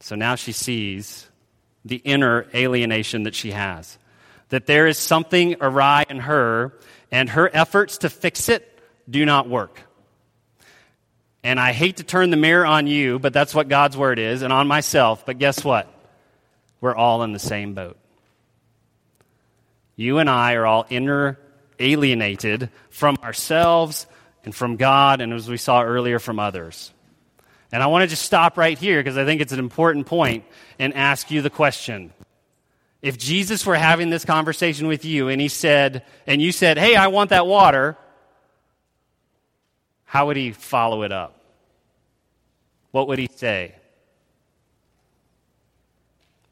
So 0.00 0.14
now 0.14 0.34
she 0.34 0.52
sees 0.52 1.28
the 1.84 1.96
inner 1.96 2.46
alienation 2.54 3.24
that 3.24 3.34
she 3.34 3.50
has. 3.52 3.98
That 4.50 4.66
there 4.66 4.86
is 4.86 4.98
something 4.98 5.56
awry 5.60 6.04
in 6.08 6.20
her, 6.20 6.78
and 7.10 7.28
her 7.30 7.50
efforts 7.52 7.98
to 7.98 8.10
fix 8.10 8.48
it 8.48 8.66
do 9.08 9.24
not 9.24 9.48
work. 9.48 9.80
And 11.42 11.58
I 11.58 11.72
hate 11.72 11.96
to 11.98 12.02
turn 12.04 12.30
the 12.30 12.36
mirror 12.36 12.66
on 12.66 12.86
you, 12.86 13.18
but 13.18 13.32
that's 13.32 13.54
what 13.54 13.68
God's 13.68 13.96
word 13.96 14.18
is, 14.18 14.42
and 14.42 14.52
on 14.52 14.66
myself. 14.66 15.24
But 15.24 15.38
guess 15.38 15.64
what? 15.64 15.92
We're 16.80 16.94
all 16.94 17.22
in 17.22 17.32
the 17.32 17.38
same 17.38 17.74
boat. 17.74 17.96
You 19.96 20.18
and 20.18 20.28
I 20.28 20.54
are 20.54 20.66
all 20.66 20.86
inner 20.90 21.38
alienated 21.78 22.70
from 22.90 23.16
ourselves 23.22 24.06
and 24.44 24.54
from 24.54 24.76
God, 24.76 25.20
and 25.20 25.32
as 25.32 25.48
we 25.48 25.56
saw 25.56 25.82
earlier, 25.82 26.18
from 26.18 26.38
others. 26.38 26.92
And 27.72 27.82
I 27.82 27.86
want 27.86 28.02
to 28.02 28.08
just 28.08 28.22
stop 28.22 28.56
right 28.58 28.78
here 28.78 28.98
because 29.00 29.16
I 29.16 29.24
think 29.24 29.40
it's 29.40 29.52
an 29.52 29.58
important 29.58 30.06
point 30.06 30.44
and 30.78 30.94
ask 30.94 31.30
you 31.30 31.42
the 31.42 31.50
question. 31.50 32.12
If 33.02 33.16
Jesus 33.16 33.64
were 33.64 33.76
having 33.76 34.10
this 34.10 34.24
conversation 34.24 34.86
with 34.86 35.04
you 35.04 35.28
and 35.28 35.40
he 35.40 35.48
said, 35.48 36.04
and 36.26 36.42
you 36.42 36.52
said, 36.52 36.78
hey, 36.78 36.96
I 36.96 37.06
want 37.06 37.30
that 37.30 37.46
water, 37.46 37.96
how 40.04 40.26
would 40.26 40.36
he 40.36 40.52
follow 40.52 41.02
it 41.02 41.12
up? 41.12 41.40
What 42.90 43.08
would 43.08 43.18
he 43.18 43.28
say? 43.34 43.74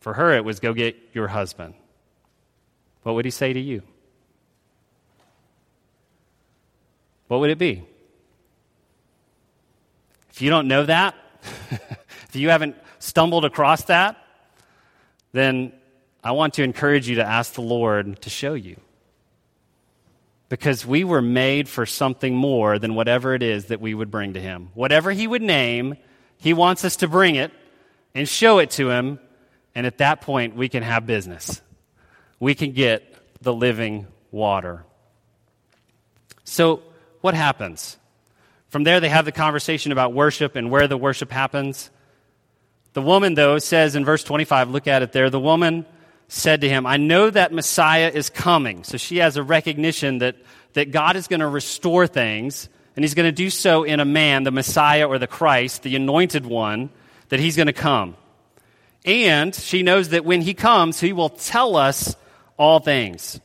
For 0.00 0.14
her, 0.14 0.36
it 0.36 0.44
was 0.44 0.60
go 0.60 0.72
get 0.72 0.96
your 1.12 1.26
husband. 1.26 1.74
What 3.02 3.16
would 3.16 3.24
he 3.24 3.30
say 3.30 3.52
to 3.52 3.60
you? 3.60 3.82
What 7.28 7.40
would 7.40 7.50
it 7.50 7.58
be? 7.58 7.84
If 10.30 10.42
you 10.42 10.50
don't 10.50 10.68
know 10.68 10.84
that, 10.86 11.14
if 11.70 12.30
you 12.34 12.48
haven't 12.50 12.76
stumbled 12.98 13.44
across 13.44 13.84
that, 13.84 14.16
then 15.32 15.72
I 16.22 16.32
want 16.32 16.54
to 16.54 16.62
encourage 16.62 17.08
you 17.08 17.16
to 17.16 17.24
ask 17.24 17.52
the 17.52 17.62
Lord 17.62 18.22
to 18.22 18.30
show 18.30 18.54
you. 18.54 18.80
Because 20.48 20.86
we 20.86 21.04
were 21.04 21.20
made 21.20 21.68
for 21.68 21.84
something 21.84 22.34
more 22.34 22.78
than 22.78 22.94
whatever 22.94 23.34
it 23.34 23.42
is 23.42 23.66
that 23.66 23.80
we 23.80 23.92
would 23.94 24.10
bring 24.10 24.32
to 24.32 24.40
Him. 24.40 24.70
Whatever 24.74 25.12
He 25.12 25.26
would 25.26 25.42
name, 25.42 25.96
He 26.38 26.54
wants 26.54 26.84
us 26.84 26.96
to 26.96 27.08
bring 27.08 27.34
it 27.36 27.52
and 28.14 28.28
show 28.28 28.58
it 28.58 28.70
to 28.70 28.88
Him, 28.88 29.20
and 29.74 29.86
at 29.86 29.98
that 29.98 30.22
point, 30.22 30.56
we 30.56 30.68
can 30.68 30.82
have 30.82 31.06
business. 31.06 31.60
We 32.40 32.54
can 32.54 32.72
get 32.72 33.14
the 33.42 33.52
living 33.52 34.06
water. 34.30 34.84
So, 36.44 36.82
what 37.28 37.34
happens? 37.34 37.98
From 38.70 38.84
there, 38.84 39.00
they 39.00 39.10
have 39.10 39.26
the 39.26 39.32
conversation 39.32 39.92
about 39.92 40.14
worship 40.14 40.56
and 40.56 40.70
where 40.70 40.88
the 40.88 40.96
worship 40.96 41.30
happens. 41.30 41.90
The 42.94 43.02
woman, 43.02 43.34
though, 43.34 43.58
says 43.58 43.94
in 43.94 44.06
verse 44.06 44.24
25, 44.24 44.70
look 44.70 44.86
at 44.86 45.02
it 45.02 45.12
there, 45.12 45.28
the 45.28 45.38
woman 45.38 45.84
said 46.28 46.62
to 46.62 46.70
him, 46.70 46.86
I 46.86 46.96
know 46.96 47.28
that 47.28 47.52
Messiah 47.52 48.10
is 48.10 48.30
coming. 48.30 48.82
So 48.82 48.96
she 48.96 49.18
has 49.18 49.36
a 49.36 49.42
recognition 49.42 50.20
that, 50.20 50.36
that 50.72 50.90
God 50.90 51.16
is 51.16 51.28
going 51.28 51.40
to 51.40 51.48
restore 51.48 52.06
things, 52.06 52.70
and 52.96 53.04
he's 53.04 53.12
going 53.12 53.28
to 53.28 53.42
do 53.44 53.50
so 53.50 53.84
in 53.84 54.00
a 54.00 54.06
man, 54.06 54.44
the 54.44 54.50
Messiah 54.50 55.06
or 55.06 55.18
the 55.18 55.26
Christ, 55.26 55.82
the 55.82 55.96
anointed 55.96 56.46
one, 56.46 56.88
that 57.28 57.40
he's 57.40 57.56
going 57.56 57.66
to 57.66 57.74
come. 57.74 58.16
And 59.04 59.54
she 59.54 59.82
knows 59.82 60.08
that 60.08 60.24
when 60.24 60.40
he 60.40 60.54
comes, 60.54 60.98
he 60.98 61.12
will 61.12 61.28
tell 61.28 61.76
us 61.76 62.16
all 62.56 62.80
things. 62.80 63.38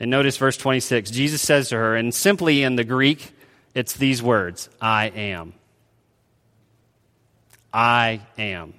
And 0.00 0.10
notice 0.10 0.36
verse 0.36 0.56
26. 0.56 1.10
Jesus 1.10 1.40
says 1.40 1.68
to 1.68 1.76
her, 1.76 1.96
and 1.96 2.12
simply 2.14 2.62
in 2.62 2.76
the 2.76 2.84
Greek, 2.84 3.32
it's 3.74 3.94
these 3.94 4.22
words 4.22 4.68
I 4.80 5.06
am. 5.06 5.54
I 7.72 8.20
am. 8.38 8.74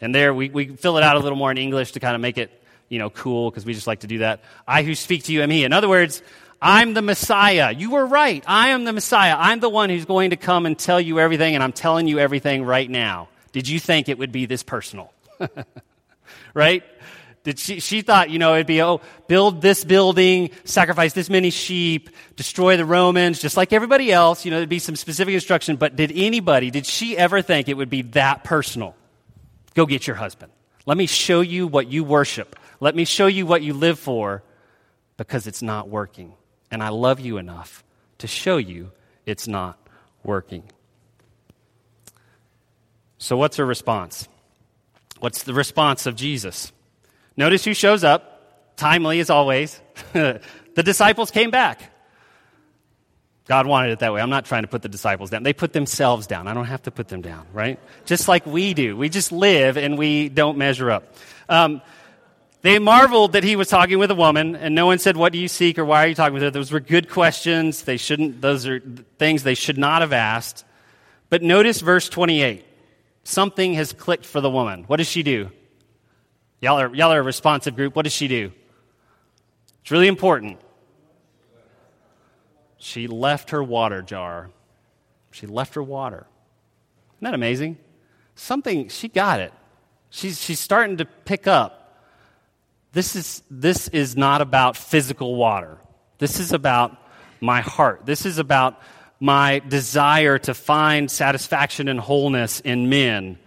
And 0.00 0.14
there 0.14 0.34
we, 0.34 0.50
we 0.50 0.68
fill 0.68 0.98
it 0.98 1.02
out 1.02 1.16
a 1.16 1.18
little 1.18 1.38
more 1.38 1.50
in 1.50 1.58
English 1.58 1.92
to 1.92 2.00
kind 2.00 2.14
of 2.14 2.20
make 2.20 2.38
it, 2.38 2.50
you 2.88 2.98
know, 2.98 3.10
cool 3.10 3.50
because 3.50 3.64
we 3.64 3.74
just 3.74 3.86
like 3.86 4.00
to 4.00 4.06
do 4.06 4.18
that. 4.18 4.42
I 4.66 4.82
who 4.82 4.94
speak 4.94 5.24
to 5.24 5.32
you 5.32 5.42
am 5.42 5.50
he. 5.50 5.64
In 5.64 5.72
other 5.72 5.88
words, 5.88 6.22
I'm 6.60 6.94
the 6.94 7.02
Messiah. 7.02 7.72
You 7.72 7.90
were 7.90 8.06
right. 8.06 8.42
I 8.46 8.68
am 8.68 8.84
the 8.84 8.92
Messiah. 8.92 9.36
I'm 9.38 9.60
the 9.60 9.68
one 9.68 9.90
who's 9.90 10.04
going 10.04 10.30
to 10.30 10.36
come 10.36 10.66
and 10.66 10.78
tell 10.78 11.00
you 11.00 11.20
everything, 11.20 11.54
and 11.54 11.62
I'm 11.62 11.72
telling 11.72 12.08
you 12.08 12.18
everything 12.18 12.64
right 12.64 12.88
now. 12.88 13.28
Did 13.52 13.68
you 13.68 13.78
think 13.78 14.08
it 14.08 14.18
would 14.18 14.32
be 14.32 14.46
this 14.46 14.62
personal? 14.62 15.12
right? 16.54 16.82
Did 17.46 17.60
she, 17.60 17.78
she 17.78 18.02
thought, 18.02 18.28
you 18.28 18.40
know, 18.40 18.54
it'd 18.54 18.66
be, 18.66 18.82
oh, 18.82 19.00
build 19.28 19.62
this 19.62 19.84
building, 19.84 20.50
sacrifice 20.64 21.12
this 21.12 21.30
many 21.30 21.50
sheep, 21.50 22.10
destroy 22.34 22.76
the 22.76 22.84
Romans, 22.84 23.40
just 23.40 23.56
like 23.56 23.72
everybody 23.72 24.10
else. 24.10 24.44
You 24.44 24.50
know, 24.50 24.56
there'd 24.56 24.68
be 24.68 24.80
some 24.80 24.96
specific 24.96 25.32
instruction. 25.32 25.76
But 25.76 25.94
did 25.94 26.10
anybody, 26.12 26.72
did 26.72 26.86
she 26.86 27.16
ever 27.16 27.42
think 27.42 27.68
it 27.68 27.74
would 27.74 27.88
be 27.88 28.02
that 28.02 28.42
personal? 28.42 28.96
Go 29.74 29.86
get 29.86 30.08
your 30.08 30.16
husband. 30.16 30.50
Let 30.86 30.96
me 30.96 31.06
show 31.06 31.40
you 31.40 31.68
what 31.68 31.86
you 31.86 32.02
worship. 32.02 32.58
Let 32.80 32.96
me 32.96 33.04
show 33.04 33.28
you 33.28 33.46
what 33.46 33.62
you 33.62 33.74
live 33.74 34.00
for 34.00 34.42
because 35.16 35.46
it's 35.46 35.62
not 35.62 35.88
working. 35.88 36.32
And 36.72 36.82
I 36.82 36.88
love 36.88 37.20
you 37.20 37.38
enough 37.38 37.84
to 38.18 38.26
show 38.26 38.56
you 38.56 38.90
it's 39.24 39.46
not 39.46 39.78
working. 40.24 40.64
So, 43.18 43.36
what's 43.36 43.56
her 43.58 43.64
response? 43.64 44.26
What's 45.20 45.44
the 45.44 45.54
response 45.54 46.06
of 46.06 46.16
Jesus? 46.16 46.72
Notice 47.36 47.64
who 47.64 47.74
shows 47.74 48.04
up, 48.04 48.76
timely 48.76 49.20
as 49.20 49.30
always. 49.30 49.80
the 50.12 50.40
disciples 50.76 51.30
came 51.30 51.50
back. 51.50 51.92
God 53.46 53.66
wanted 53.66 53.92
it 53.92 53.98
that 54.00 54.12
way. 54.12 54.20
I'm 54.20 54.30
not 54.30 54.44
trying 54.44 54.62
to 54.62 54.68
put 54.68 54.82
the 54.82 54.88
disciples 54.88 55.30
down. 55.30 55.44
They 55.44 55.52
put 55.52 55.72
themselves 55.72 56.26
down. 56.26 56.48
I 56.48 56.54
don't 56.54 56.64
have 56.64 56.82
to 56.82 56.90
put 56.90 57.08
them 57.08 57.22
down, 57.22 57.46
right? 57.52 57.78
Just 58.04 58.26
like 58.26 58.44
we 58.44 58.74
do. 58.74 58.96
We 58.96 59.08
just 59.08 59.30
live 59.30 59.76
and 59.76 59.96
we 59.96 60.28
don't 60.28 60.58
measure 60.58 60.90
up. 60.90 61.14
Um, 61.48 61.80
they 62.62 62.80
marveled 62.80 63.34
that 63.34 63.44
he 63.44 63.54
was 63.54 63.68
talking 63.68 64.00
with 64.00 64.10
a 64.10 64.16
woman, 64.16 64.56
and 64.56 64.74
no 64.74 64.86
one 64.86 64.98
said, 64.98 65.16
What 65.16 65.32
do 65.32 65.38
you 65.38 65.46
seek 65.46 65.78
or 65.78 65.84
why 65.84 66.04
are 66.04 66.08
you 66.08 66.16
talking 66.16 66.34
with 66.34 66.42
her? 66.42 66.50
Those 66.50 66.72
were 66.72 66.80
good 66.80 67.08
questions. 67.08 67.82
They 67.82 67.96
shouldn't, 67.96 68.40
those 68.40 68.66
are 68.66 68.80
things 69.18 69.44
they 69.44 69.54
should 69.54 69.78
not 69.78 70.02
have 70.02 70.12
asked. 70.12 70.64
But 71.28 71.42
notice 71.42 71.80
verse 71.80 72.08
28. 72.08 72.64
Something 73.22 73.74
has 73.74 73.92
clicked 73.92 74.26
for 74.26 74.40
the 74.40 74.50
woman. 74.50 74.84
What 74.84 74.96
does 74.96 75.08
she 75.08 75.22
do? 75.22 75.50
Y'all 76.60 76.80
are, 76.80 76.94
y'all 76.94 77.12
are 77.12 77.20
a 77.20 77.22
responsive 77.22 77.76
group. 77.76 77.94
What 77.94 78.02
does 78.02 78.12
she 78.12 78.28
do? 78.28 78.52
It's 79.82 79.90
really 79.90 80.08
important. 80.08 80.58
She 82.78 83.06
left 83.06 83.50
her 83.50 83.62
water 83.62 84.02
jar. 84.02 84.50
She 85.32 85.46
left 85.46 85.74
her 85.74 85.82
water. 85.82 86.26
Isn't 87.16 87.24
that 87.24 87.34
amazing? 87.34 87.78
Something, 88.34 88.88
she 88.88 89.08
got 89.08 89.40
it. 89.40 89.52
She's, 90.10 90.40
she's 90.40 90.60
starting 90.60 90.98
to 90.98 91.04
pick 91.04 91.46
up. 91.46 92.04
This 92.92 93.16
is, 93.16 93.42
this 93.50 93.88
is 93.88 94.16
not 94.16 94.40
about 94.40 94.76
physical 94.76 95.36
water. 95.36 95.78
This 96.18 96.40
is 96.40 96.52
about 96.52 96.96
my 97.40 97.60
heart. 97.60 98.06
This 98.06 98.24
is 98.24 98.38
about 98.38 98.80
my 99.20 99.60
desire 99.60 100.38
to 100.38 100.54
find 100.54 101.10
satisfaction 101.10 101.88
and 101.88 102.00
wholeness 102.00 102.60
in 102.60 102.88
men. 102.88 103.38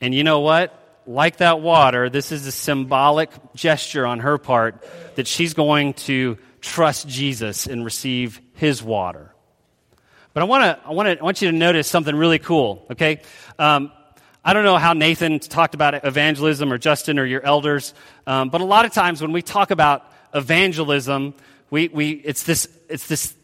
And 0.00 0.14
you 0.14 0.24
know 0.24 0.40
what? 0.40 0.77
Like 1.08 1.38
that 1.38 1.60
water, 1.60 2.10
this 2.10 2.30
is 2.32 2.46
a 2.46 2.52
symbolic 2.52 3.30
gesture 3.54 4.06
on 4.06 4.20
her 4.20 4.36
part 4.36 4.84
that 5.14 5.26
she's 5.26 5.54
going 5.54 5.94
to 5.94 6.36
trust 6.60 7.08
Jesus 7.08 7.66
and 7.66 7.82
receive 7.82 8.40
his 8.52 8.82
water. 8.82 9.34
But 10.34 10.42
I, 10.42 10.44
wanna, 10.44 10.78
I, 10.84 10.92
wanna, 10.92 11.16
I 11.18 11.24
want 11.24 11.40
you 11.40 11.50
to 11.50 11.56
notice 11.56 11.88
something 11.88 12.14
really 12.14 12.38
cool, 12.38 12.86
okay? 12.90 13.22
Um, 13.58 13.90
I 14.44 14.52
don't 14.52 14.64
know 14.64 14.76
how 14.76 14.92
Nathan 14.92 15.38
talked 15.38 15.74
about 15.74 16.04
evangelism 16.04 16.70
or 16.70 16.76
Justin 16.76 17.18
or 17.18 17.24
your 17.24 17.44
elders, 17.44 17.94
um, 18.26 18.50
but 18.50 18.60
a 18.60 18.64
lot 18.64 18.84
of 18.84 18.92
times 18.92 19.22
when 19.22 19.32
we 19.32 19.40
talk 19.40 19.70
about 19.70 20.12
evangelism, 20.34 21.32
we, 21.70 21.88
we, 21.88 22.10
it's, 22.10 22.42
this, 22.42 22.68
it's 22.90 23.08
this 23.08 23.34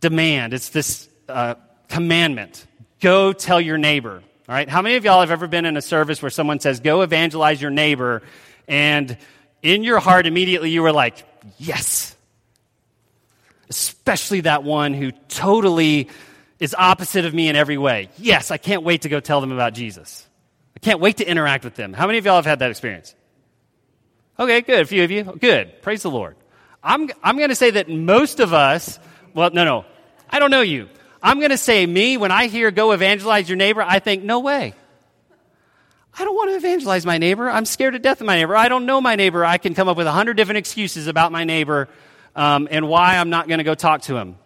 demand, 0.00 0.52
it's 0.52 0.68
this 0.68 1.08
uh, 1.28 1.54
commandment 1.88 2.66
go 3.00 3.32
tell 3.32 3.60
your 3.60 3.78
neighbor. 3.78 4.22
All 4.48 4.54
right, 4.54 4.66
how 4.66 4.80
many 4.80 4.96
of 4.96 5.04
y'all 5.04 5.20
have 5.20 5.30
ever 5.30 5.46
been 5.46 5.66
in 5.66 5.76
a 5.76 5.82
service 5.82 6.22
where 6.22 6.30
someone 6.30 6.58
says, 6.58 6.80
go 6.80 7.02
evangelize 7.02 7.60
your 7.60 7.70
neighbor, 7.70 8.22
and 8.66 9.18
in 9.62 9.84
your 9.84 9.98
heart 9.98 10.26
immediately 10.26 10.70
you 10.70 10.80
were 10.80 10.92
like, 10.92 11.22
yes. 11.58 12.16
Especially 13.68 14.40
that 14.40 14.64
one 14.64 14.94
who 14.94 15.12
totally 15.28 16.08
is 16.58 16.74
opposite 16.74 17.26
of 17.26 17.34
me 17.34 17.48
in 17.48 17.56
every 17.56 17.76
way. 17.76 18.08
Yes, 18.16 18.50
I 18.50 18.56
can't 18.56 18.82
wait 18.82 19.02
to 19.02 19.10
go 19.10 19.20
tell 19.20 19.42
them 19.42 19.52
about 19.52 19.74
Jesus. 19.74 20.26
I 20.74 20.78
can't 20.78 20.98
wait 20.98 21.18
to 21.18 21.28
interact 21.28 21.62
with 21.62 21.74
them. 21.74 21.92
How 21.92 22.06
many 22.06 22.16
of 22.16 22.24
y'all 22.24 22.36
have 22.36 22.46
had 22.46 22.60
that 22.60 22.70
experience? 22.70 23.14
Okay, 24.38 24.62
good. 24.62 24.80
A 24.80 24.86
few 24.86 25.04
of 25.04 25.10
you. 25.10 25.24
Good. 25.24 25.82
Praise 25.82 26.02
the 26.02 26.10
Lord. 26.10 26.36
I'm, 26.82 27.10
I'm 27.22 27.36
going 27.36 27.50
to 27.50 27.54
say 27.54 27.72
that 27.72 27.90
most 27.90 28.40
of 28.40 28.54
us, 28.54 28.98
well, 29.34 29.50
no, 29.50 29.66
no. 29.66 29.84
I 30.30 30.38
don't 30.38 30.50
know 30.50 30.62
you. 30.62 30.88
I'm 31.22 31.38
going 31.38 31.50
to 31.50 31.58
say, 31.58 31.84
me, 31.86 32.16
when 32.16 32.30
I 32.30 32.46
hear 32.46 32.70
go 32.70 32.92
evangelize 32.92 33.48
your 33.48 33.56
neighbor, 33.56 33.82
I 33.82 33.98
think, 33.98 34.22
no 34.22 34.40
way. 34.40 34.74
I 36.18 36.24
don't 36.24 36.34
want 36.34 36.50
to 36.50 36.56
evangelize 36.56 37.06
my 37.06 37.18
neighbor. 37.18 37.48
I'm 37.48 37.64
scared 37.64 37.94
to 37.94 37.98
death 37.98 38.20
of 38.20 38.26
my 38.26 38.36
neighbor. 38.36 38.56
I 38.56 38.68
don't 38.68 38.86
know 38.86 39.00
my 39.00 39.16
neighbor. 39.16 39.44
I 39.44 39.58
can 39.58 39.74
come 39.74 39.88
up 39.88 39.96
with 39.96 40.06
a 40.06 40.12
hundred 40.12 40.36
different 40.36 40.58
excuses 40.58 41.06
about 41.06 41.30
my 41.32 41.44
neighbor. 41.44 41.88
um, 42.38 42.68
and 42.70 42.88
why 42.88 43.16
I'm 43.16 43.30
not 43.30 43.48
going 43.48 43.58
to 43.58 43.64
go 43.64 43.74
talk 43.74 44.02
to 44.02 44.16
him. 44.16 44.36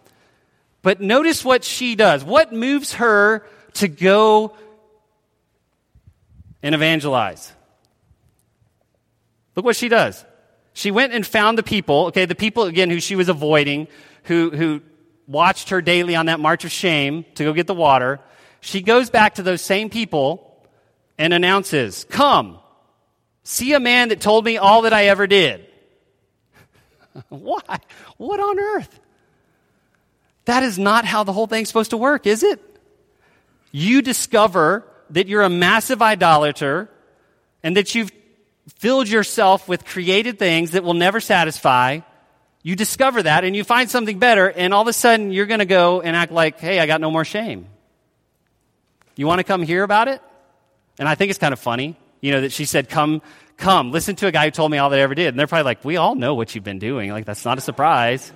But 0.81 0.99
notice 0.99 1.45
what 1.45 1.63
she 1.63 1.95
does. 1.95 2.23
What 2.23 2.51
moves 2.51 2.93
her 2.93 3.45
to 3.75 3.87
go 3.87 4.57
and 6.63 6.73
evangelize? 6.73 7.53
Look 9.55 9.63
what 9.63 9.75
she 9.75 9.89
does. 9.89 10.25
She 10.73 10.89
went 10.89 11.13
and 11.13 11.25
found 11.25 11.57
the 11.57 11.63
people, 11.63 12.07
okay, 12.07 12.25
the 12.25 12.35
people 12.35 12.63
again 12.63 12.89
who 12.89 12.99
she 12.99 13.15
was 13.15 13.29
avoiding, 13.29 13.87
who, 14.23 14.49
who 14.49 14.81
watched 15.27 15.69
her 15.69 15.81
daily 15.81 16.15
on 16.15 16.27
that 16.27 16.39
march 16.39 16.65
of 16.65 16.71
shame 16.71 17.25
to 17.35 17.43
go 17.43 17.53
get 17.53 17.67
the 17.67 17.73
water. 17.73 18.19
She 18.61 18.81
goes 18.81 19.09
back 19.09 19.35
to 19.35 19.43
those 19.43 19.61
same 19.61 19.89
people 19.89 20.67
and 21.17 21.33
announces, 21.33 22.05
Come, 22.05 22.59
see 23.43 23.73
a 23.73 23.79
man 23.79 24.09
that 24.09 24.21
told 24.21 24.45
me 24.45 24.57
all 24.57 24.83
that 24.83 24.93
I 24.93 25.05
ever 25.05 25.27
did. 25.27 25.65
Why? 27.29 27.79
What 28.17 28.39
on 28.39 28.59
earth? 28.59 28.99
That 30.45 30.63
is 30.63 30.77
not 30.77 31.05
how 31.05 31.23
the 31.23 31.33
whole 31.33 31.47
thing's 31.47 31.67
supposed 31.67 31.91
to 31.91 31.97
work, 31.97 32.27
is 32.27 32.43
it? 32.43 32.61
You 33.71 34.01
discover 34.01 34.85
that 35.11 35.27
you're 35.27 35.43
a 35.43 35.49
massive 35.49 36.01
idolater 36.01 36.89
and 37.63 37.77
that 37.77 37.95
you've 37.95 38.11
filled 38.77 39.07
yourself 39.07 39.67
with 39.67 39.85
created 39.85 40.39
things 40.39 40.71
that 40.71 40.83
will 40.83 40.93
never 40.93 41.19
satisfy. 41.19 41.99
You 42.63 42.77
discover 42.77 43.21
that 43.23 43.43
and 43.43 43.55
you 43.55 43.65
find 43.65 43.89
something 43.89 44.19
better, 44.19 44.49
and 44.49 44.73
all 44.73 44.81
of 44.81 44.87
a 44.87 44.93
sudden 44.93 45.31
you're 45.31 45.45
going 45.45 45.59
to 45.59 45.65
go 45.65 46.01
and 46.01 46.15
act 46.15 46.31
like, 46.31 46.59
hey, 46.59 46.79
I 46.79 46.87
got 46.87 47.01
no 47.01 47.11
more 47.11 47.25
shame. 47.25 47.67
You 49.15 49.27
want 49.27 49.39
to 49.39 49.43
come 49.43 49.61
hear 49.61 49.83
about 49.83 50.07
it? 50.07 50.21
And 50.97 51.07
I 51.07 51.15
think 51.15 51.29
it's 51.29 51.39
kind 51.39 51.53
of 51.53 51.59
funny, 51.59 51.97
you 52.21 52.31
know, 52.31 52.41
that 52.41 52.53
she 52.53 52.65
said, 52.65 52.87
come, 52.87 53.21
come, 53.57 53.91
listen 53.91 54.15
to 54.17 54.27
a 54.27 54.31
guy 54.31 54.45
who 54.45 54.51
told 54.51 54.71
me 54.71 54.77
all 54.77 54.89
that 54.91 54.99
I 54.99 55.01
ever 55.01 55.13
did. 55.13 55.27
And 55.27 55.39
they're 55.39 55.47
probably 55.47 55.65
like, 55.65 55.83
we 55.83 55.97
all 55.97 56.15
know 56.15 56.35
what 56.35 56.55
you've 56.55 56.63
been 56.63 56.79
doing. 56.79 57.11
Like, 57.11 57.25
that's 57.25 57.45
not 57.45 57.57
a 57.57 57.61
surprise. 57.61 58.31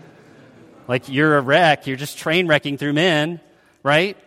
Like, 0.88 1.08
you're 1.08 1.38
a 1.38 1.42
wreck. 1.42 1.88
You're 1.88 1.98
just 1.98 2.18
train 2.18 2.48
wrecking 2.48 2.78
through 2.78 2.94
men, 2.94 3.40
right? 3.82 4.18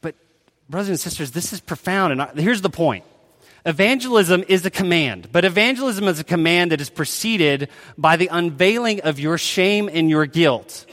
But, 0.00 0.14
brothers 0.68 0.90
and 0.90 1.00
sisters, 1.00 1.32
this 1.32 1.52
is 1.52 1.60
profound. 1.60 2.20
And 2.20 2.38
here's 2.38 2.62
the 2.62 2.70
point 2.70 3.04
Evangelism 3.66 4.44
is 4.48 4.64
a 4.64 4.70
command, 4.70 5.28
but 5.32 5.44
evangelism 5.44 6.04
is 6.08 6.20
a 6.20 6.24
command 6.24 6.72
that 6.72 6.80
is 6.80 6.90
preceded 6.90 7.68
by 7.96 8.16
the 8.16 8.28
unveiling 8.28 9.00
of 9.02 9.18
your 9.18 9.36
shame 9.36 9.90
and 9.92 10.08
your 10.08 10.26
guilt 10.26 10.86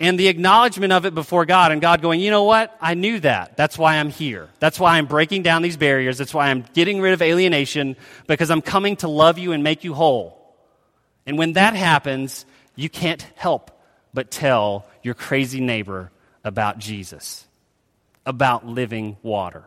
and 0.00 0.18
the 0.18 0.28
acknowledgement 0.28 0.92
of 0.92 1.06
it 1.06 1.14
before 1.14 1.44
God, 1.44 1.72
and 1.72 1.80
God 1.80 2.00
going, 2.02 2.20
you 2.20 2.30
know 2.30 2.44
what? 2.44 2.76
I 2.80 2.94
knew 2.94 3.18
that. 3.20 3.56
That's 3.56 3.76
why 3.76 3.96
I'm 3.96 4.10
here. 4.10 4.48
That's 4.60 4.78
why 4.78 4.96
I'm 4.96 5.06
breaking 5.06 5.42
down 5.42 5.62
these 5.62 5.76
barriers. 5.76 6.18
That's 6.18 6.32
why 6.32 6.50
I'm 6.50 6.64
getting 6.72 7.00
rid 7.00 7.14
of 7.14 7.22
alienation, 7.22 7.96
because 8.28 8.50
I'm 8.50 8.62
coming 8.62 8.96
to 8.96 9.08
love 9.08 9.38
you 9.38 9.52
and 9.52 9.64
make 9.64 9.82
you 9.82 9.94
whole. 9.94 10.56
And 11.26 11.36
when 11.36 11.54
that 11.54 11.74
happens, 11.74 12.46
you 12.76 12.88
can't 12.88 13.22
help 13.34 13.72
but 14.14 14.30
tell 14.30 14.86
your 15.02 15.14
crazy 15.14 15.60
neighbor 15.60 16.12
about 16.44 16.78
Jesus, 16.78 17.46
about 18.24 18.66
living 18.66 19.16
water. 19.22 19.64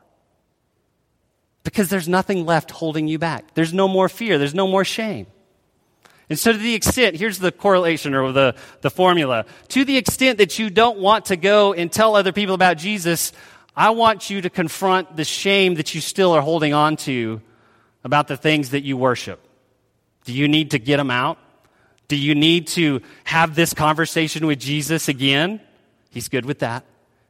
Because 1.63 1.89
there's 1.89 2.07
nothing 2.07 2.45
left 2.45 2.71
holding 2.71 3.07
you 3.07 3.19
back. 3.19 3.53
There's 3.53 3.73
no 3.73 3.87
more 3.87 4.09
fear. 4.09 4.37
There's 4.37 4.55
no 4.55 4.67
more 4.67 4.83
shame. 4.83 5.27
And 6.29 6.39
so, 6.39 6.53
to 6.53 6.57
the 6.57 6.73
extent, 6.73 7.17
here's 7.17 7.39
the 7.39 7.51
correlation 7.51 8.15
or 8.15 8.31
the, 8.31 8.55
the 8.79 8.89
formula. 8.89 9.45
To 9.69 9.83
the 9.83 9.97
extent 9.97 10.37
that 10.37 10.57
you 10.57 10.69
don't 10.69 10.97
want 10.97 11.25
to 11.25 11.35
go 11.35 11.73
and 11.73 11.91
tell 11.91 12.15
other 12.15 12.31
people 12.31 12.55
about 12.55 12.77
Jesus, 12.77 13.33
I 13.75 13.89
want 13.91 14.29
you 14.29 14.41
to 14.41 14.49
confront 14.49 15.17
the 15.17 15.25
shame 15.25 15.75
that 15.75 15.93
you 15.93 16.01
still 16.01 16.31
are 16.31 16.41
holding 16.41 16.73
on 16.73 16.95
to 16.97 17.41
about 18.03 18.27
the 18.27 18.37
things 18.37 18.71
that 18.71 18.83
you 18.83 18.97
worship. 18.97 19.39
Do 20.23 20.33
you 20.33 20.47
need 20.47 20.71
to 20.71 20.79
get 20.79 20.97
them 20.97 21.11
out? 21.11 21.37
Do 22.07 22.15
you 22.15 22.35
need 22.35 22.67
to 22.67 23.01
have 23.23 23.55
this 23.55 23.73
conversation 23.73 24.45
with 24.45 24.59
Jesus 24.59 25.07
again? 25.07 25.61
He's 26.09 26.29
good 26.29 26.45
with 26.45 26.59
that. 26.59 26.85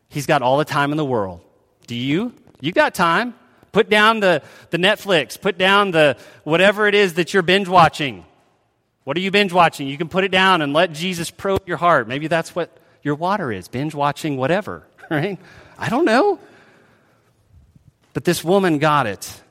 He's 0.09 0.25
got 0.25 0.41
all 0.41 0.57
the 0.57 0.65
time 0.65 0.91
in 0.91 0.97
the 0.97 1.05
world. 1.05 1.41
Do 1.87 1.95
you? 1.95 2.33
You 2.59 2.71
got 2.71 2.93
time. 2.93 3.33
Put 3.71 3.89
down 3.89 4.19
the, 4.19 4.43
the 4.69 4.77
Netflix. 4.77 5.39
Put 5.39 5.57
down 5.57 5.91
the 5.91 6.17
whatever 6.43 6.87
it 6.87 6.95
is 6.95 7.13
that 7.15 7.33
you're 7.33 7.43
binge 7.43 7.67
watching. 7.67 8.25
What 9.03 9.17
are 9.17 9.21
you 9.21 9.31
binge 9.31 9.53
watching? 9.53 9.87
You 9.87 9.97
can 9.97 10.09
put 10.09 10.23
it 10.23 10.31
down 10.31 10.61
and 10.61 10.73
let 10.73 10.91
Jesus 10.93 11.31
probe 11.31 11.67
your 11.67 11.77
heart. 11.77 12.07
Maybe 12.07 12.27
that's 12.27 12.55
what 12.55 12.75
your 13.01 13.15
water 13.15 13.51
is 13.51 13.67
binge 13.67 13.95
watching 13.95 14.37
whatever, 14.37 14.85
right? 15.09 15.39
I 15.77 15.89
don't 15.89 16.05
know. 16.05 16.39
But 18.13 18.25
this 18.25 18.43
woman 18.43 18.77
got 18.77 19.07
it, 19.07 19.41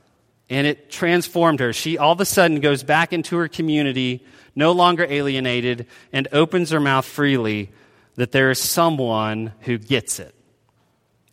and 0.49 0.67
it 0.67 0.91
transformed 0.91 1.59
her. 1.59 1.73
She 1.73 1.97
all 1.97 2.13
of 2.13 2.21
a 2.21 2.25
sudden 2.25 2.59
goes 2.59 2.83
back 2.83 3.11
into 3.11 3.37
her 3.37 3.47
community, 3.47 4.23
no 4.55 4.71
longer 4.71 5.05
alienated, 5.09 5.87
and 6.13 6.27
opens 6.31 6.69
her 6.69 6.79
mouth 6.79 7.05
freely 7.05 7.71
that 8.15 8.31
there 8.31 8.51
is 8.51 8.59
someone 8.59 9.53
who 9.61 9.77
gets 9.77 10.19
it. 10.19 10.35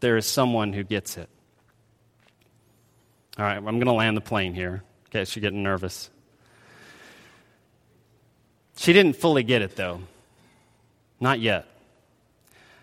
There 0.01 0.17
is 0.17 0.27
someone 0.27 0.73
who 0.73 0.85
gets 0.85 1.19
it. 1.19 1.29
All 3.39 3.45
right, 3.45 3.57
I'm 3.57 3.65
going 3.65 3.87
to 3.87 3.93
land 3.93 4.17
the 4.17 4.21
plane 4.21 4.55
here 4.55 4.83
case 5.11 5.35
you're 5.35 5.41
getting 5.41 5.63
nervous. 5.63 6.11
She 8.77 8.93
didn't 8.93 9.15
fully 9.15 9.43
get 9.43 9.63
it, 9.63 9.77
though. 9.77 10.01
Not 11.21 11.41
yet. 11.41 11.67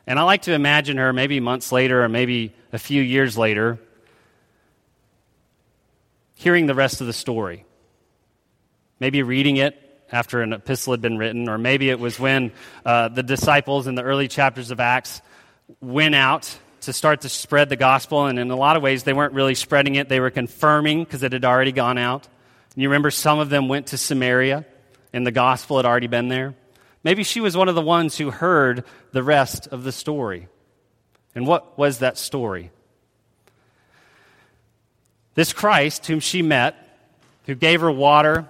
And 0.08 0.20
I 0.20 0.24
like 0.24 0.44
to 0.44 0.54
imagine 0.54 0.98
her 0.98 1.14
maybe 1.14 1.40
months 1.40 1.72
later 1.72 2.04
or 2.04 2.10
maybe 2.10 2.54
a 2.74 2.78
few 2.78 3.02
years 3.02 3.38
later 3.38 3.80
hearing 6.36 6.66
the 6.66 6.76
rest 6.76 7.00
of 7.02 7.08
the 7.08 7.14
story. 7.14 7.66
Maybe 9.00 9.24
reading 9.24 9.58
it 9.58 9.82
after 10.12 10.42
an 10.42 10.54
epistle 10.54 10.94
had 10.94 11.02
been 11.02 11.18
written, 11.18 11.50
or 11.50 11.58
maybe 11.58 11.90
it 11.90 12.00
was 12.00 12.20
when 12.20 12.52
uh, 12.86 13.08
the 13.08 13.24
disciples 13.24 13.88
in 13.88 13.96
the 13.96 14.04
early 14.04 14.28
chapters 14.28 14.70
of 14.70 14.80
Acts 14.80 15.22
went 15.80 16.14
out 16.14 16.58
to 16.86 16.94
start 16.94 17.22
to 17.22 17.30
spread 17.30 17.70
the 17.70 17.76
gospel. 17.76 18.26
And 18.26 18.40
in 18.40 18.52
a 18.52 18.56
lot 18.56 18.76
of 18.76 18.84
ways, 18.84 19.04
they 19.04 19.14
weren't 19.14 19.34
really 19.34 19.56
spreading 19.56 19.96
it, 19.96 20.10
they 20.10 20.20
were 20.20 20.32
confirming 20.32 21.04
because 21.04 21.24
it 21.24 21.34
had 21.34 21.46
already 21.46 21.72
gone 21.72 21.98
out. 21.98 22.28
And 22.74 22.82
you 22.82 22.90
remember 22.90 23.12
some 23.12 23.40
of 23.40 23.50
them 23.50 23.68
went 23.68 23.88
to 23.88 23.98
Samaria 23.98 24.66
and 25.14 25.26
the 25.26 25.32
gospel 25.32 25.78
had 25.78 25.86
already 25.86 26.08
been 26.08 26.28
there. 26.28 26.56
Maybe 27.04 27.24
she 27.24 27.40
was 27.40 27.56
one 27.56 27.70
of 27.70 27.76
the 27.76 27.82
ones 27.82 28.18
who 28.18 28.32
heard 28.32 28.84
the 29.12 29.24
rest 29.24 29.68
of 29.68 29.84
the 29.84 29.92
story. 29.92 30.48
And 31.36 31.46
what 31.46 31.78
was 31.78 32.00
that 32.00 32.18
story? 32.18 32.72
This 35.36 35.54
Christ, 35.54 36.08
whom 36.08 36.20
she 36.20 36.42
met, 36.42 36.76
who 37.46 37.56
gave 37.56 37.82
her 37.82 37.92
water, 37.92 38.48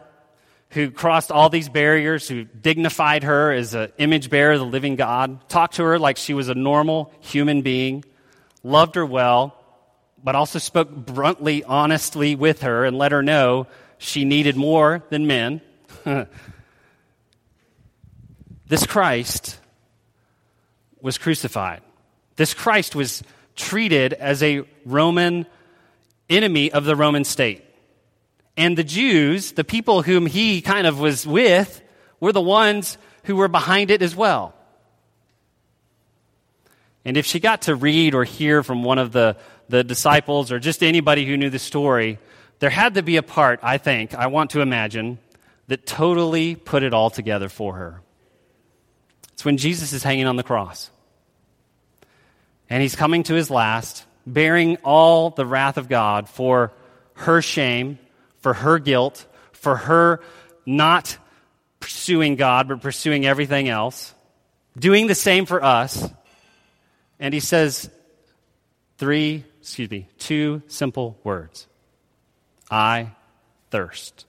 who 0.70 0.92
crossed 0.92 1.32
all 1.32 1.50
these 1.50 1.70
barriers, 1.70 2.28
who 2.28 2.44
dignified 2.44 3.24
her 3.24 3.52
as 3.52 3.74
an 3.74 3.92
image 3.98 4.30
bearer 4.30 4.54
of 4.54 4.60
the 4.60 4.66
living 4.66 4.96
God, 4.96 5.50
talked 5.50 5.76
to 5.76 5.84
her 5.84 6.00
like 6.00 6.18
she 6.18 6.34
was 6.34 6.50
a 6.50 6.56
normal 6.56 7.12
human 7.22 7.62
being, 7.62 8.04
loved 8.66 8.96
her 8.96 9.06
well, 9.06 9.56
but 10.24 10.36
also 10.36 10.60
spoke 10.60 10.90
bluntly, 10.92 11.64
honestly 11.64 12.36
with 12.36 12.64
her 12.64 12.84
and 12.84 12.98
let 12.98 13.12
her 13.12 13.22
know 13.22 13.68
she 13.98 14.26
needed 14.26 14.56
more 14.56 15.04
than 15.10 15.28
men. 15.28 15.62
This 18.68 18.86
Christ 18.86 19.60
was 21.00 21.20
crucified. 21.20 21.82
This 22.36 22.54
Christ 22.54 22.96
was 22.96 23.22
treated 23.56 24.14
as 24.14 24.42
a 24.42 24.64
Roman 24.86 25.46
enemy 26.30 26.72
of 26.72 26.84
the 26.86 26.96
Roman 26.96 27.26
state. 27.26 27.64
And 28.58 28.76
the 28.76 28.84
Jews, 28.84 29.52
the 29.52 29.64
people 29.64 30.02
whom 30.02 30.26
he 30.26 30.62
kind 30.62 30.88
of 30.88 31.00
was 31.00 31.28
with, 31.28 31.82
were 32.20 32.32
the 32.32 32.42
ones 32.42 32.98
who 33.26 33.36
were 33.36 33.48
behind 33.48 33.92
it 33.92 34.02
as 34.02 34.16
well. 34.16 34.55
And 37.06 37.18
if 37.18 37.26
she 37.26 37.40
got 37.40 37.64
to 37.64 37.76
read 37.76 38.16
or 38.16 38.24
hear 38.24 38.64
from 38.64 38.84
one 38.84 38.98
of 38.98 39.12
the, 39.12 39.38
the 39.70 39.84
disciples 39.84 40.52
or 40.52 40.60
just 40.60 40.84
anybody 40.84 41.26
who 41.26 41.38
knew 41.38 41.52
the 41.52 41.60
story, 41.60 42.18
there 42.60 42.72
had 42.72 42.96
to 42.96 43.04
be 43.04 43.18
a 43.18 43.24
part, 43.24 43.60
I 43.62 43.78
think, 43.78 44.16
I 44.16 44.28
want 44.28 44.52
to 44.52 44.62
imagine, 44.62 45.20
that 45.68 45.86
totally 45.86 46.56
put 46.56 46.84
it 46.84 46.94
all 46.94 47.10
together 47.10 47.50
for 47.50 47.76
her. 47.76 48.02
It's 49.34 49.46
when 49.46 49.58
Jesus 49.58 49.94
is 49.94 50.04
hanging 50.04 50.28
on 50.28 50.36
the 50.36 50.44
cross. 50.44 50.90
And 52.70 52.82
he's 52.82 52.96
coming 52.96 53.24
to 53.24 53.36
his 53.36 53.52
last, 53.52 54.06
bearing 54.26 54.78
all 54.78 55.30
the 55.30 55.46
wrath 55.46 55.78
of 55.78 55.88
God 55.88 56.28
for 56.28 56.72
her 57.14 57.42
shame, 57.42 58.00
for 58.40 58.54
her 58.54 58.80
guilt, 58.80 59.26
for 59.52 59.76
her 59.76 60.22
not 60.66 61.18
pursuing 61.80 62.36
God, 62.36 62.68
but 62.68 62.82
pursuing 62.82 63.26
everything 63.26 63.70
else, 63.70 64.14
doing 64.78 65.08
the 65.08 65.16
same 65.16 65.46
for 65.46 65.64
us. 65.64 66.10
And 67.20 67.34
he 67.34 67.40
says 67.40 67.90
three, 68.98 69.44
excuse 69.62 69.90
me, 69.90 70.08
two 70.18 70.62
simple 70.68 71.18
words 71.24 71.68
I 72.70 73.12
thirst. 73.72 74.26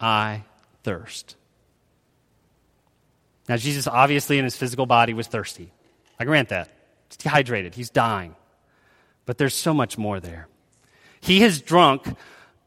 I 0.00 0.44
thirst. 0.82 1.36
Now, 3.48 3.56
Jesus 3.56 3.86
obviously 3.86 4.38
in 4.38 4.44
his 4.44 4.56
physical 4.56 4.86
body 4.86 5.12
was 5.12 5.26
thirsty. 5.26 5.72
I 6.18 6.24
grant 6.24 6.50
that. 6.50 6.70
He's 7.08 7.16
dehydrated, 7.16 7.74
he's 7.74 7.90
dying. 7.90 8.36
But 9.26 9.38
there's 9.38 9.54
so 9.54 9.74
much 9.74 9.98
more 9.98 10.20
there. 10.20 10.48
He 11.20 11.40
has 11.40 11.60
drunk 11.60 12.16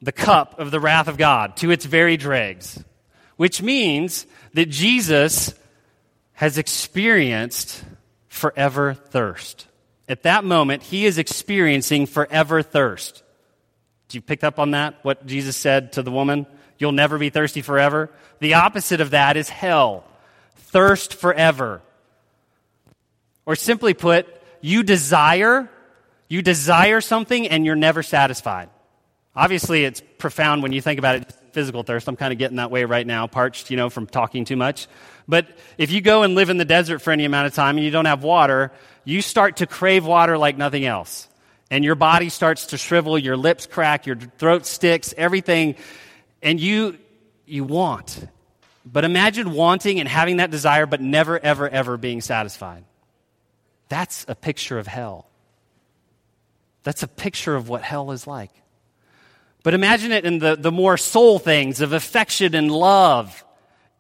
the 0.02 0.12
cup 0.12 0.60
of 0.60 0.72
the 0.72 0.80
wrath 0.80 1.08
of 1.08 1.18
God 1.18 1.58
to 1.58 1.72
its 1.72 1.86
very 1.86 2.18
dregs. 2.18 2.84
which 3.38 3.62
means 3.62 4.26
that 4.54 4.70
Jesus 4.70 5.54
has 6.34 6.58
experienced 6.58 7.84
forever 8.34 8.96
thirst. 8.96 9.68
At 10.10 10.24
that 10.24 10.44
moment, 10.44 10.82
he 10.82 11.06
is 11.06 11.20
experiencing 11.20 12.08
forever 12.08 12.64
thirst. 12.64 13.22
Did 14.08 14.16
you 14.16 14.22
pick 14.22 14.44
up 14.44 14.58
on 14.58 14.72
that? 14.72 14.96
What 15.04 15.26
Jesus 15.28 15.56
said 15.56 15.94
to 15.94 16.02
the 16.02 16.12
woman? 16.12 16.48
You'll 16.80 16.94
never 16.94 17.20
be 17.20 17.30
thirsty 17.30 17.62
forever. 17.62 18.10
The 18.40 18.56
opposite 18.56 19.02
of 19.02 19.12
that 19.12 19.38
is 19.38 19.50
hell. 19.50 20.04
Thirst 20.56 21.14
forever. 21.14 21.84
Or 23.46 23.56
simply 23.56 23.94
put, 23.94 24.26
you 24.62 24.82
desire, 24.82 25.70
you 26.28 26.42
desire 26.42 27.02
something 27.02 27.48
and 27.48 27.68
you're 27.68 27.76
never 27.76 28.02
satisfied. 28.02 28.70
Obviously, 29.36 29.86
it's 29.86 30.02
profound 30.18 30.64
when 30.64 30.74
you 30.74 30.82
think 30.82 30.98
about 30.98 31.18
it, 31.18 31.36
physical 31.54 31.84
thirst. 31.84 32.08
I'm 32.08 32.16
kind 32.16 32.34
of 32.34 32.40
getting 32.40 32.58
that 32.58 32.72
way 32.72 32.84
right 32.84 33.06
now, 33.06 33.28
parched, 33.28 33.70
you 33.72 33.78
know, 33.78 33.90
from 33.90 34.08
talking 34.08 34.46
too 34.46 34.56
much. 34.56 34.88
But 35.28 35.48
if 35.78 35.92
you 35.92 36.02
go 36.02 36.24
and 36.24 36.36
live 36.36 36.50
in 36.50 36.58
the 36.58 36.66
desert 36.66 37.00
for 37.00 37.12
any 37.12 37.26
amount 37.26 37.48
of 37.48 37.54
time 37.54 37.78
and 37.78 37.86
you 37.86 37.92
don't 37.92 38.06
have 38.06 38.24
water, 38.24 38.72
you 39.06 39.22
start 39.22 39.58
to 39.58 39.68
crave 39.68 40.06
water 40.06 40.38
like 40.38 40.58
nothing 40.58 40.86
else. 40.86 41.28
And 41.72 41.84
your 41.84 41.96
body 41.96 42.30
starts 42.30 42.68
to 42.68 42.78
shrivel, 42.78 43.18
your 43.18 43.38
lips 43.38 43.66
crack, 43.66 44.06
your 44.06 44.16
throat 44.16 44.66
sticks, 44.66 45.14
everything. 45.18 45.76
And 46.42 46.60
you, 46.60 46.98
you 47.46 47.64
want. 47.64 48.28
But 48.86 49.06
imagine 49.06 49.54
wanting 49.54 50.00
and 50.00 50.10
having 50.10 50.38
that 50.38 50.52
desire, 50.52 50.86
but 50.86 51.02
never, 51.02 51.40
ever, 51.40 51.70
ever 51.70 51.98
being 51.98 52.22
satisfied. 52.22 52.84
That's 53.90 54.26
a 54.28 54.36
picture 54.36 54.78
of 54.78 54.88
hell. 54.88 55.28
That's 56.84 57.04
a 57.04 57.08
picture 57.08 57.56
of 57.56 57.70
what 57.70 57.82
hell 57.82 58.12
is 58.12 58.28
like. 58.28 58.52
But 59.64 59.74
imagine 59.74 60.12
it 60.12 60.26
in 60.26 60.40
the, 60.40 60.56
the 60.58 60.72
more 60.72 60.98
soul 60.98 61.40
things 61.40 61.80
of 61.80 61.94
affection 61.94 62.54
and 62.54 62.70
love 62.70 63.44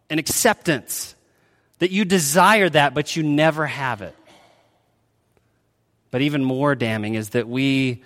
and 0.09 0.19
acceptance. 0.19 1.15
That 1.79 1.91
you 1.91 2.05
desire 2.05 2.69
that, 2.69 2.93
but 2.93 3.15
you 3.15 3.23
never 3.23 3.65
have 3.65 4.01
it. 4.01 4.15
But 6.11 6.21
even 6.21 6.43
more 6.43 6.75
damning 6.75 7.15
is 7.15 7.29
that 7.29 7.49
we, 7.49 8.03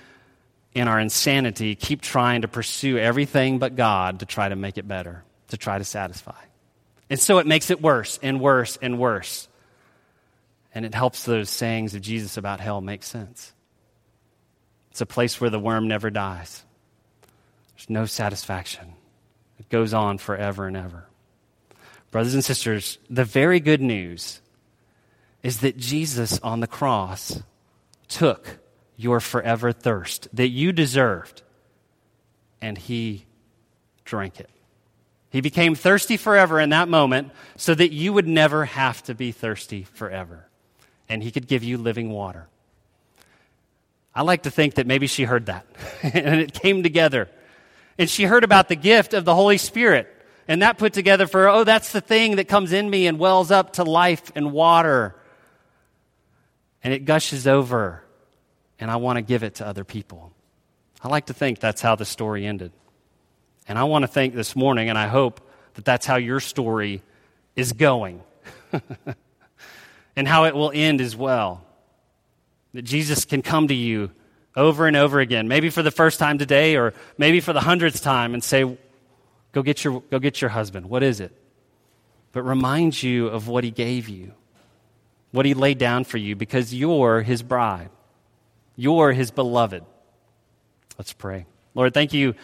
in 0.73 0.87
our 0.87 0.99
insanity, 0.99 1.75
keep 1.75 2.01
trying 2.01 2.43
to 2.43 2.47
pursue 2.47 2.97
everything 2.97 3.59
but 3.59 3.75
God 3.75 4.19
to 4.19 4.25
try 4.25 4.47
to 4.47 4.55
make 4.55 4.77
it 4.77 4.87
better, 4.87 5.23
to 5.49 5.57
try 5.57 5.77
to 5.77 5.83
satisfy. 5.83 6.39
And 7.09 7.19
so 7.19 7.39
it 7.39 7.47
makes 7.47 7.69
it 7.69 7.81
worse 7.81 8.19
and 8.23 8.39
worse 8.39 8.77
and 8.81 8.97
worse. 8.97 9.47
And 10.73 10.85
it 10.85 10.93
helps 10.93 11.23
those 11.23 11.49
sayings 11.49 11.95
of 11.95 12.01
Jesus 12.01 12.37
about 12.37 12.59
hell 12.59 12.81
make 12.81 13.03
sense. 13.03 13.53
It's 14.91 15.01
a 15.01 15.05
place 15.05 15.41
where 15.41 15.49
the 15.49 15.59
worm 15.59 15.87
never 15.87 16.09
dies. 16.09 16.63
There's 17.77 17.89
no 17.91 18.05
satisfaction. 18.05 18.93
It 19.59 19.69
goes 19.69 19.93
on 19.93 20.17
forever 20.17 20.65
and 20.65 20.75
ever. 20.75 21.05
Brothers 22.09 22.33
and 22.33 22.43
sisters, 22.43 22.97
the 23.07 23.23
very 23.23 23.59
good 23.59 23.81
news 23.81 24.41
is 25.43 25.59
that 25.59 25.77
Jesus 25.77 26.39
on 26.39 26.59
the 26.59 26.67
cross 26.67 27.39
took 28.07 28.57
your 28.95 29.19
forever 29.19 29.71
thirst 29.71 30.27
that 30.33 30.47
you 30.47 30.71
deserved 30.71 31.43
and 32.61 32.79
he 32.79 33.25
drank 34.05 34.39
it. 34.39 34.49
He 35.29 35.41
became 35.41 35.75
thirsty 35.75 36.17
forever 36.17 36.59
in 36.59 36.71
that 36.71 36.89
moment 36.89 37.31
so 37.57 37.75
that 37.75 37.91
you 37.91 38.11
would 38.11 38.27
never 38.27 38.65
have 38.65 39.03
to 39.03 39.13
be 39.13 39.31
thirsty 39.31 39.83
forever. 39.83 40.47
And 41.07 41.21
he 41.21 41.29
could 41.29 41.47
give 41.47 41.63
you 41.63 41.77
living 41.77 42.09
water. 42.09 42.47
I 44.15 44.23
like 44.23 44.43
to 44.43 44.51
think 44.51 44.75
that 44.75 44.87
maybe 44.87 45.05
she 45.05 45.25
heard 45.25 45.45
that 45.45 45.67
and 46.01 46.41
it 46.41 46.53
came 46.53 46.81
together 46.81 47.29
and 47.97 48.09
she 48.09 48.23
heard 48.23 48.43
about 48.43 48.67
the 48.67 48.75
gift 48.75 49.13
of 49.13 49.25
the 49.25 49.35
Holy 49.35 49.57
Spirit. 49.57 50.13
And 50.47 50.61
that 50.61 50.77
put 50.77 50.93
together 50.93 51.27
for 51.27 51.41
her, 51.41 51.49
oh, 51.49 51.63
that's 51.63 51.91
the 51.91 52.01
thing 52.01 52.37
that 52.37 52.47
comes 52.47 52.71
in 52.71 52.89
me 52.89 53.07
and 53.07 53.19
wells 53.19 53.51
up 53.51 53.73
to 53.73 53.83
life 53.83 54.31
and 54.35 54.53
water. 54.53 55.15
And 56.83 56.93
it 56.93 57.05
gushes 57.05 57.47
over. 57.47 58.03
And 58.79 58.89
I 58.89 58.95
want 58.97 59.17
to 59.17 59.21
give 59.21 59.43
it 59.43 59.55
to 59.55 59.67
other 59.67 59.83
people. 59.83 60.31
I 61.03 61.09
like 61.09 61.25
to 61.25 61.33
think 61.33 61.59
that's 61.59 61.81
how 61.81 61.95
the 61.95 62.05
story 62.05 62.45
ended. 62.45 62.71
And 63.67 63.77
I 63.77 63.83
want 63.83 64.03
to 64.03 64.07
think 64.07 64.33
this 64.33 64.55
morning, 64.55 64.89
and 64.89 64.97
I 64.97 65.07
hope 65.07 65.41
that 65.73 65.83
that's 65.83 66.05
how 66.05 66.15
your 66.15 66.39
story 66.39 67.01
is 67.55 67.73
going. 67.73 68.21
and 70.15 70.27
how 70.27 70.45
it 70.45 70.55
will 70.55 70.71
end 70.73 71.01
as 71.01 71.15
well. 71.15 71.63
That 72.73 72.83
Jesus 72.83 73.25
can 73.25 73.41
come 73.41 73.67
to 73.67 73.73
you 73.73 74.11
over 74.55 74.87
and 74.87 74.95
over 74.95 75.19
again, 75.19 75.47
maybe 75.47 75.69
for 75.69 75.83
the 75.83 75.91
first 75.91 76.19
time 76.19 76.37
today 76.37 76.75
or 76.75 76.93
maybe 77.17 77.39
for 77.39 77.53
the 77.53 77.61
hundredth 77.61 78.01
time, 78.01 78.33
and 78.33 78.43
say, 78.43 78.77
Go 79.57 79.63
get 79.63 79.83
your, 79.83 80.01
go 80.11 80.19
get 80.19 80.39
your 80.39 80.49
husband. 80.49 80.87
What 80.87 81.01
is 81.01 81.19
it? 81.19 81.31
But 82.31 82.43
remind 82.43 83.01
you 83.01 83.27
of 83.27 83.47
what 83.47 83.63
he 83.63 83.71
gave 83.71 84.07
you, 84.07 84.33
what 85.31 85.47
he 85.47 85.55
laid 85.55 85.79
down 85.79 86.03
for 86.03 86.17
you, 86.17 86.35
because 86.35 86.73
you're 86.73 87.23
his 87.23 87.41
bride. 87.41 87.89
You're 88.75 89.13
his 89.13 89.31
beloved. 89.31 89.83
Let's 90.99 91.13
pray. 91.13 91.47
Lord, 91.73 91.93
thank 91.93 92.13
you 92.13 92.35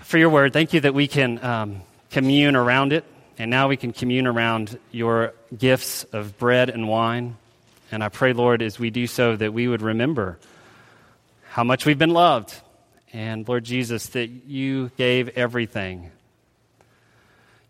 for 0.00 0.16
your 0.16 0.30
word. 0.30 0.54
Thank 0.54 0.72
you 0.72 0.80
that 0.80 0.94
we 0.94 1.08
can 1.08 1.44
um, 1.44 1.82
commune 2.10 2.56
around 2.56 2.94
it. 2.94 3.04
And 3.38 3.50
now 3.50 3.68
we 3.68 3.76
can 3.76 3.92
commune 3.92 4.26
around 4.26 4.78
your 4.90 5.34
gifts 5.56 6.04
of 6.04 6.38
bread 6.38 6.70
and 6.70 6.88
wine. 6.88 7.36
And 7.92 8.02
I 8.02 8.08
pray, 8.08 8.32
Lord, 8.32 8.62
as 8.62 8.78
we 8.78 8.88
do 8.88 9.06
so, 9.06 9.36
that 9.36 9.52
we 9.52 9.68
would 9.68 9.82
remember 9.82 10.38
how 11.48 11.64
much 11.64 11.86
we've 11.86 11.98
been 11.98 12.10
loved. 12.10 12.54
And 13.12 13.48
Lord 13.48 13.64
Jesus, 13.64 14.06
that 14.08 14.28
you 14.28 14.90
gave 14.96 15.28
everything. 15.30 16.10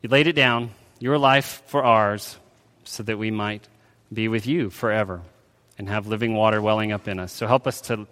You 0.02 0.08
laid 0.08 0.26
it 0.26 0.32
down, 0.32 0.70
your 0.98 1.18
life 1.18 1.62
for 1.66 1.82
ours, 1.82 2.36
so 2.84 3.02
that 3.04 3.18
we 3.18 3.30
might 3.30 3.66
be 4.12 4.28
with 4.28 4.46
you 4.46 4.70
forever 4.70 5.22
and 5.76 5.88
have 5.88 6.06
living 6.06 6.34
water 6.34 6.60
welling 6.60 6.92
up 6.92 7.06
in 7.06 7.18
us. 7.18 7.32
So 7.32 7.46
help 7.46 7.66
us 7.66 7.80
to 7.82 8.06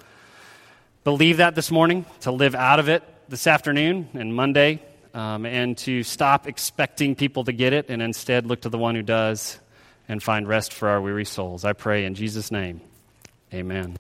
believe 1.05 1.39
that 1.39 1.55
this 1.55 1.71
morning, 1.71 2.05
to 2.21 2.31
live 2.31 2.55
out 2.55 2.79
of 2.79 2.89
it 2.89 3.03
this 3.29 3.47
afternoon 3.47 4.09
and 4.15 4.35
Monday, 4.35 4.81
um, 5.15 5.47
and 5.47 5.77
to 5.79 6.03
stop 6.03 6.47
expecting 6.47 7.15
people 7.15 7.45
to 7.45 7.53
get 7.53 7.73
it 7.73 7.87
and 7.89 8.03
instead 8.03 8.47
look 8.47 8.61
to 8.61 8.69
the 8.69 8.79
one 8.79 8.95
who 8.95 9.03
does 9.03 9.59
and 10.09 10.23
find 10.23 10.47
rest 10.47 10.73
for 10.73 10.89
our 10.89 11.01
weary 11.01 11.25
souls. 11.25 11.65
I 11.65 11.73
pray 11.73 12.05
in 12.05 12.15
Jesus' 12.15 12.53
name. 12.53 12.81
Amen. 13.53 13.97